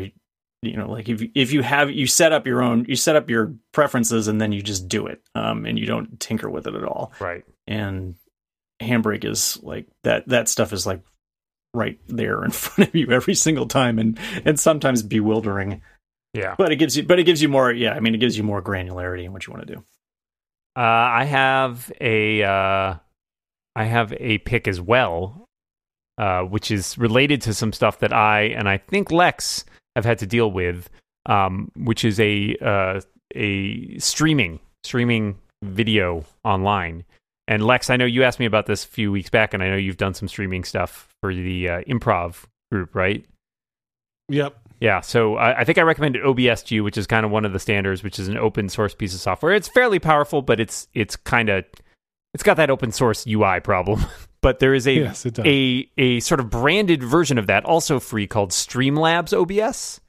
[0.66, 3.30] you know like if if you have you set up your own you set up
[3.30, 6.76] your preferences and then you just do it um and you don't tinker with it
[6.76, 8.16] at all right and
[8.82, 11.02] handbrake is like that that stuff is like
[11.76, 15.82] right there in front of you every single time and and sometimes bewildering.
[16.34, 16.56] Yeah.
[16.58, 18.44] But it gives you but it gives you more yeah i mean it gives you
[18.44, 19.84] more granularity in what you want to do.
[20.76, 22.96] Uh i have a uh
[23.76, 25.46] i have a pick as well
[26.18, 30.20] uh, which is related to some stuff that I and I think Lex have had
[30.20, 30.90] to deal with,
[31.26, 33.02] um, which is a uh,
[33.36, 37.04] a streaming streaming video online.
[37.48, 39.70] And Lex, I know you asked me about this a few weeks back, and I
[39.70, 43.26] know you've done some streaming stuff for the uh, improv group, right?
[44.30, 44.58] Yep.
[44.80, 47.46] Yeah, so I, I, think I recommended OBS to you, which is kind of one
[47.46, 49.54] of the standards, which is an open source piece of software.
[49.54, 51.64] It's fairly powerful, but it's it's kind of
[52.34, 54.06] it's got that open source UI problem.
[54.42, 58.28] but there is a yes, a a sort of branded version of that, also free,
[58.28, 60.02] called Streamlabs OBS,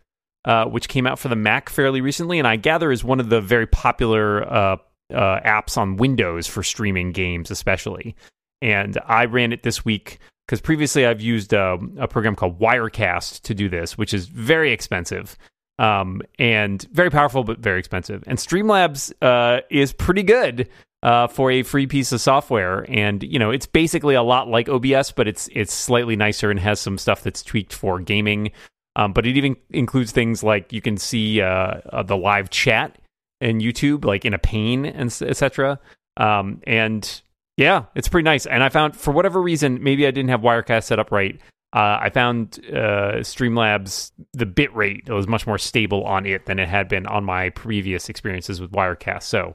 [0.44, 3.28] uh, which came out for the Mac fairly recently, and I gather is one of
[3.28, 4.76] the very popular uh,
[5.12, 8.16] uh, apps on Windows for streaming games, especially.
[8.62, 12.58] And I ran it this week because previously I've used a, uh, a, program called
[12.58, 15.36] Wirecast to do this, which is very expensive
[15.78, 18.24] um, and very powerful, but very expensive.
[18.26, 20.68] And Streamlabs uh, is pretty good
[21.02, 24.68] uh, for a free piece of software, and you know it's basically a lot like
[24.68, 28.50] OBS, but it's it's slightly nicer and has some stuff that's tweaked for gaming.
[28.96, 32.98] Um, but it even includes things like you can see uh, uh, the live chat
[33.40, 35.78] in YouTube, like in a pane and etc.
[36.16, 37.22] Um, and
[37.56, 38.46] yeah, it's pretty nice.
[38.46, 41.40] And I found for whatever reason, maybe I didn't have Wirecast set up right.
[41.72, 46.58] Uh, I found uh, Streamlabs the bit rate was much more stable on it than
[46.58, 49.24] it had been on my previous experiences with Wirecast.
[49.24, 49.54] So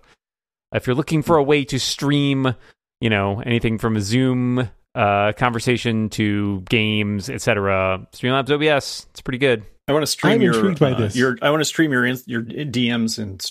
[0.74, 2.54] if you're looking for a way to stream,
[3.00, 9.40] you know, anything from a Zoom uh, conversation to games, etc., Streamlabs OBS, it's pretty
[9.40, 9.64] good.
[9.88, 11.16] I want to stream I'm your, by uh, this.
[11.16, 13.44] your I want to stream your your DMs and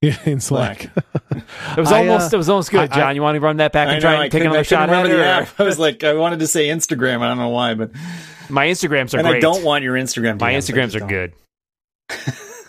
[0.02, 0.84] yeah, in Slack.
[1.30, 3.02] it was almost uh, it was almost good, John.
[3.02, 4.88] I, you want to run that back and I try know, and take another shot
[4.88, 5.60] at it?
[5.60, 7.20] I was like, I wanted to say Instagram.
[7.20, 7.90] I don't know why, but
[8.48, 9.36] my Instagrams are and great.
[9.36, 10.38] I don't want your Instagram.
[10.38, 11.08] DMs, my Instagrams are don't.
[11.08, 11.32] good.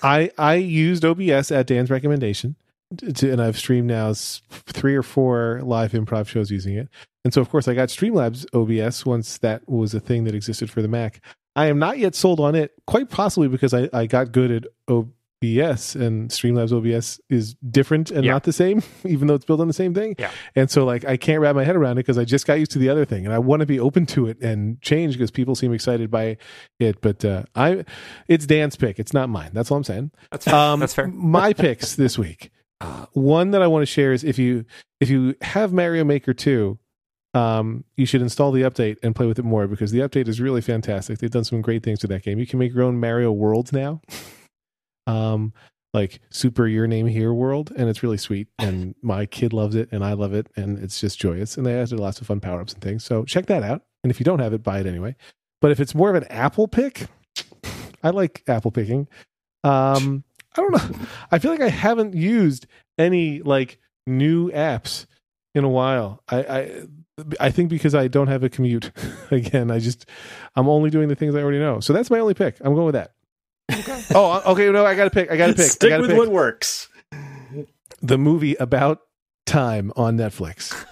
[0.03, 2.55] I I used OBS at Dan's recommendation
[2.97, 6.89] to, and I've streamed now three or four live improv shows using it.
[7.23, 10.69] And so, of course, I got Streamlabs OBS once that was a thing that existed
[10.69, 11.21] for the Mac.
[11.55, 14.65] I am not yet sold on it, quite possibly because I, I got good at
[15.43, 18.31] OBS and Streamlabs OBS is different and yeah.
[18.31, 20.15] not the same, even though it's built on the same thing.
[20.19, 20.31] Yeah.
[20.55, 22.71] And so, like, I can't wrap my head around it because I just got used
[22.71, 25.31] to the other thing, and I want to be open to it and change because
[25.31, 26.37] people seem excited by
[26.79, 27.01] it.
[27.01, 27.85] But uh, I,
[28.27, 28.99] it's Dan's pick.
[28.99, 29.51] It's not mine.
[29.53, 30.11] That's all I'm saying.
[30.31, 30.55] That's fair.
[30.55, 31.07] Um, That's fair.
[31.13, 32.51] my picks this week.
[32.79, 34.65] Uh, one that I want to share is if you
[34.99, 36.79] if you have Mario Maker 2,
[37.33, 40.41] um, you should install the update and play with it more because the update is
[40.41, 41.19] really fantastic.
[41.19, 42.39] They've done some great things with that game.
[42.39, 44.01] You can make your own Mario worlds now.
[45.07, 45.53] um,
[45.93, 48.47] like Super Your Name Here world, and it's really sweet.
[48.59, 51.57] And my kid loves it, and I love it, and it's just joyous.
[51.57, 53.03] And they added lots of fun power ups and things.
[53.03, 53.83] So check that out.
[54.03, 55.15] And if you don't have it, buy it anyway.
[55.61, 57.07] But if it's more of an Apple pick,
[58.03, 59.07] I like Apple picking.
[59.63, 60.23] Um,
[60.57, 61.05] I don't know.
[61.31, 62.67] I feel like I haven't used
[62.97, 65.05] any like new apps
[65.53, 66.23] in a while.
[66.27, 66.81] I I,
[67.39, 68.91] I think because I don't have a commute.
[69.31, 70.07] Again, I just
[70.55, 71.79] I'm only doing the things I already know.
[71.79, 72.57] So that's my only pick.
[72.61, 73.13] I'm going with that.
[74.11, 74.19] Okay.
[74.19, 74.71] oh, okay.
[74.71, 75.31] No, I got to pick.
[75.31, 75.71] I got to pick.
[75.71, 76.17] Stick with pick.
[76.17, 76.89] what works.
[78.01, 78.99] the movie about
[79.45, 80.85] time on Netflix.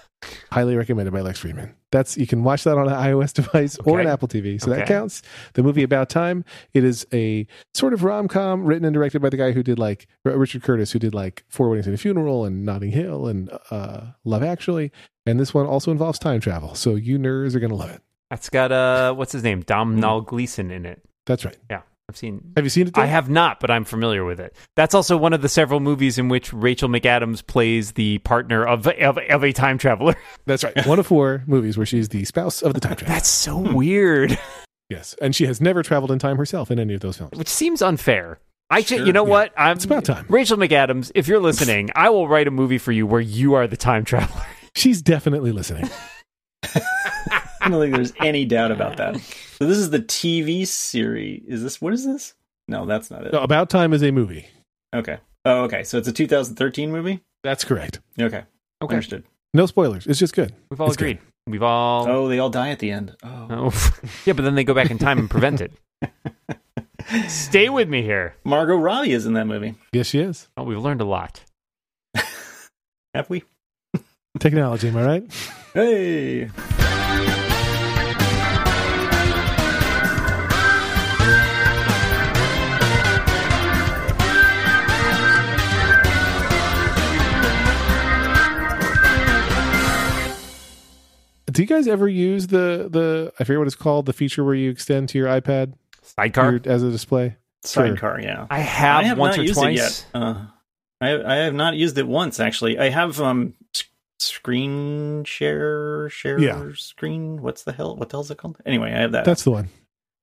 [0.51, 1.75] Highly recommended by Lex Friedman.
[1.91, 4.87] That's you can watch that on an iOS device or an Apple TV, so that
[4.87, 5.21] counts.
[5.53, 6.43] The movie about time.
[6.73, 9.79] It is a sort of rom com written and directed by the guy who did
[9.79, 13.49] like Richard Curtis, who did like Four Weddings and a Funeral and Notting Hill and
[13.71, 14.91] uh, Love Actually.
[15.25, 18.01] And this one also involves time travel, so you nerds are gonna love it.
[18.29, 19.61] That's got uh, what's his name?
[19.61, 21.01] Domhnall Gleeson in it.
[21.25, 21.57] That's right.
[22.09, 22.51] I've seen.
[22.57, 22.97] Have you seen it?
[22.97, 24.55] I have not, but I'm familiar with it.
[24.75, 28.87] That's also one of the several movies in which Rachel McAdams plays the partner of
[28.87, 30.15] of, of a time traveler.
[30.45, 30.85] That's right.
[30.87, 33.13] One of four movies where she's the spouse of the time traveler.
[33.15, 34.37] That's so weird.
[34.89, 37.37] Yes, and she has never traveled in time herself in any of those films.
[37.37, 38.39] which seems unfair.
[38.71, 39.29] I ju- Sure, you know yeah.
[39.29, 39.53] what?
[39.55, 40.25] I'm It's about time.
[40.29, 43.67] Rachel McAdams, if you're listening, I will write a movie for you where you are
[43.67, 44.43] the time traveler.
[44.75, 45.87] She's definitely listening.
[47.69, 49.15] I don't think there's any doubt about that.
[49.59, 51.43] So this is the TV series.
[51.47, 52.33] Is this what is this?
[52.67, 53.33] No, that's not it.
[53.33, 54.47] No, About Time is a movie.
[54.95, 55.17] Okay.
[55.45, 55.83] Oh, okay.
[55.83, 57.21] So it's a 2013 movie.
[57.43, 57.99] That's correct.
[58.19, 58.43] Okay,
[58.81, 59.23] Okay, understood.
[59.53, 60.07] No spoilers.
[60.07, 60.53] It's just good.
[60.69, 61.11] we've all It's good.
[61.17, 61.19] agreed.
[61.47, 62.07] We've all.
[62.07, 63.15] Oh, they all die at the end.
[63.23, 63.91] Oh, Oh.
[64.25, 65.71] yeah, but then they go back in time and prevent it.
[67.27, 68.35] Stay with me here.
[68.43, 69.75] Margot Robbie is in that movie.
[69.93, 70.47] Yes, she is.
[70.57, 71.43] Oh, we've learned a lot.
[73.13, 73.43] Have we?
[74.39, 75.51] Technology, am I right?
[75.73, 76.49] Hey.
[91.51, 94.55] Do you guys ever use the the I forget what it's called, the feature where
[94.55, 96.51] you extend to your iPad Sidecar.
[96.53, 97.35] your- as a display?
[97.63, 98.19] Sidecar.
[98.21, 98.47] Yeah.
[98.49, 99.77] I have, I have once not or used twice.
[99.77, 100.05] it yet.
[100.13, 100.45] Uh,
[101.01, 102.77] I I have not used it once actually.
[102.79, 103.83] I have um s-
[104.19, 106.69] screen share share Yeah.
[106.75, 107.41] screen.
[107.41, 107.95] What's the hell?
[107.95, 108.57] What the hell's it called?
[108.65, 109.25] Anyway, I have that.
[109.25, 109.69] That's the one.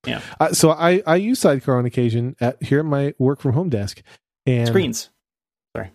[0.07, 0.20] Yeah.
[0.41, 3.68] Uh, so I I use Sidecar on occasion at here at my work from home
[3.68, 4.03] desk.
[4.47, 5.11] And screens.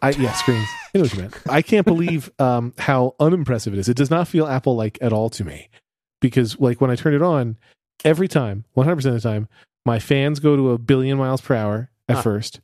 [0.02, 0.68] I yeah, screens.
[0.94, 1.38] I know what you meant.
[1.50, 3.90] I can't believe um, how unimpressive it is.
[3.90, 5.70] It does not feel Apple like at all to me,
[6.22, 7.58] because like when I turn it on,
[8.06, 9.48] every time, one hundred percent of the time,
[9.86, 12.22] my fans go to a billion miles per hour at Huh.
[12.22, 12.62] first.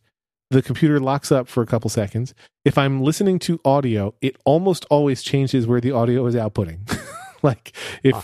[0.50, 2.34] The computer locks up for a couple seconds.
[2.64, 6.80] If I'm listening to audio, it almost always changes where the audio is outputting.
[7.44, 8.22] like if Huh.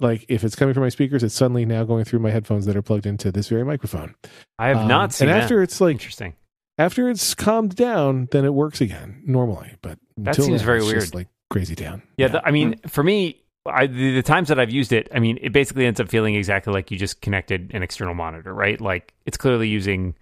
[0.00, 2.76] like if it's coming from my speakers, it's suddenly now going through my headphones that
[2.76, 4.14] are plugged into this very microphone.
[4.58, 5.42] I have Um, not seen And that.
[5.42, 6.34] after it's like Interesting.
[6.78, 9.74] After it's calmed down, then it works again normally.
[9.82, 11.00] But That until seems then, very it's weird.
[11.00, 12.02] just, like crazy town.
[12.16, 15.18] Yeah, the, I mean, for me, I, the, the times that I've used it, I
[15.18, 18.80] mean, it basically ends up feeling exactly like you just connected an external monitor, right?
[18.80, 20.14] Like it's clearly using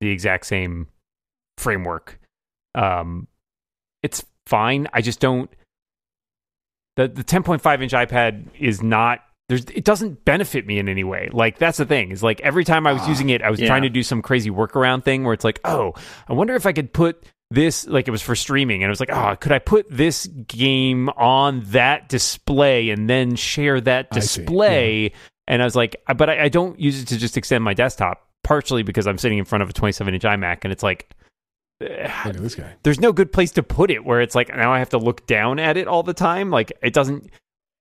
[0.00, 0.88] the exact same
[1.58, 2.20] framework.
[2.74, 3.26] Um,
[4.02, 4.88] it's fine.
[4.92, 5.50] I just don't.
[6.96, 9.20] The the 10.5 inch iPad is not.
[9.52, 11.28] There's, it doesn't benefit me in any way.
[11.30, 13.60] Like that's the thing is like every time I was Ah, using it, I was
[13.60, 13.66] yeah.
[13.66, 15.92] trying to do some crazy workaround thing where it's like, oh,
[16.26, 18.98] I wonder if I could put this like it was for streaming and it was
[18.98, 25.12] like oh could i put this game on that display and then share that display
[25.46, 28.26] and i was like but I, I don't use it to just extend my desktop
[28.42, 31.10] partially because i'm sitting in front of a 27 inch imac and it's like
[31.78, 32.72] Look at this guy.
[32.84, 35.26] there's no good place to put it where it's like now i have to look
[35.26, 37.28] down at it all the time like it doesn't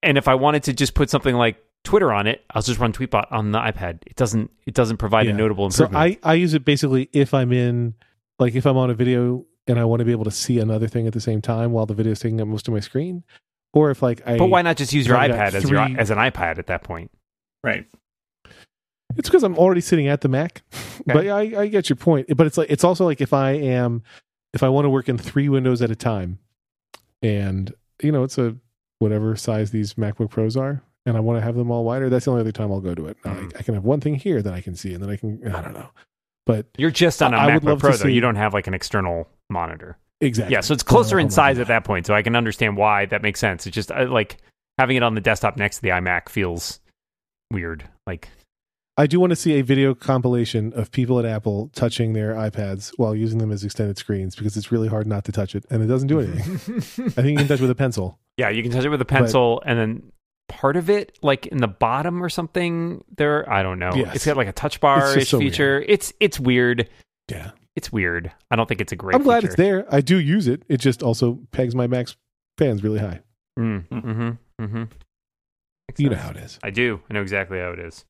[0.03, 2.93] and if i wanted to just put something like twitter on it i'll just run
[2.93, 5.35] tweetbot on the ipad it doesn't it doesn't provide a Yeah.
[5.37, 7.95] notable So I I use it basically if I'm in
[8.39, 10.87] like if I'm on a video and I want to be able to see another
[10.87, 13.23] thing at the same time while the video is taking up most of my screen,
[13.73, 14.37] or if like I.
[14.37, 17.11] but why not just use your ipad as your as an ipad at that point
[17.63, 17.85] Right.
[19.17, 20.61] It's because I'm already sitting at the Mac.
[21.05, 22.27] But I, I get your point.
[22.35, 24.03] But it's like it's also like if I am
[24.53, 26.37] if I want to work in three windows at a time,
[27.23, 27.73] and
[28.03, 28.55] you know it's a
[29.01, 32.09] whatever size these MacBook Pros are, and I want to have them all wider.
[32.09, 33.17] That's the only other time I'll go to it.
[33.25, 33.55] Now, Mhm.
[33.55, 35.41] I, I can have one thing here that I can see, and then I can
[35.53, 35.89] I don't know.
[36.45, 37.97] But You're just on a I would MacBook love to Pro, though.
[38.05, 39.97] see- You don't have like an external monitor.
[40.21, 42.77] exactly, Yeah, so it's I closer in size at that point, so I can understand
[42.77, 43.65] why that makes sense.
[43.67, 44.37] It's just uh, like
[44.77, 46.79] having it on the desktop next to the iMac feels
[47.51, 47.83] weird.
[48.07, 48.29] Like,
[48.97, 52.91] I do want to see a video compilation of people at Apple touching their iPads
[52.97, 55.81] while using them as extended screens because it's really hard not to touch it, and
[55.81, 56.75] it doesn't do anything.
[57.07, 58.19] I think you can touch with a pencil.
[58.37, 60.11] yeah, you can touch it with a pencil, and then
[60.49, 63.49] part of it, like in the bottom or something, there.
[63.51, 63.93] I don't know.
[63.95, 64.17] Yes.
[64.17, 65.83] It's got like a touch bar It's ish so feature.
[65.87, 66.89] It's it's weird.
[67.29, 67.51] Yeah.
[67.77, 68.31] It's weird.
[68.51, 69.15] I don't think it's a great.
[69.15, 69.47] I'm glad feature.
[69.47, 69.85] it's there.
[69.93, 70.63] I do use it.
[70.67, 72.17] It just also pegs my Mac's
[72.57, 73.21] fans really high.
[73.57, 74.63] Mm, mm-hmm.
[74.63, 74.83] Mm-hmm.
[75.97, 76.59] You know how it is.
[76.61, 77.01] I do.
[77.09, 78.05] I know exactly how it is.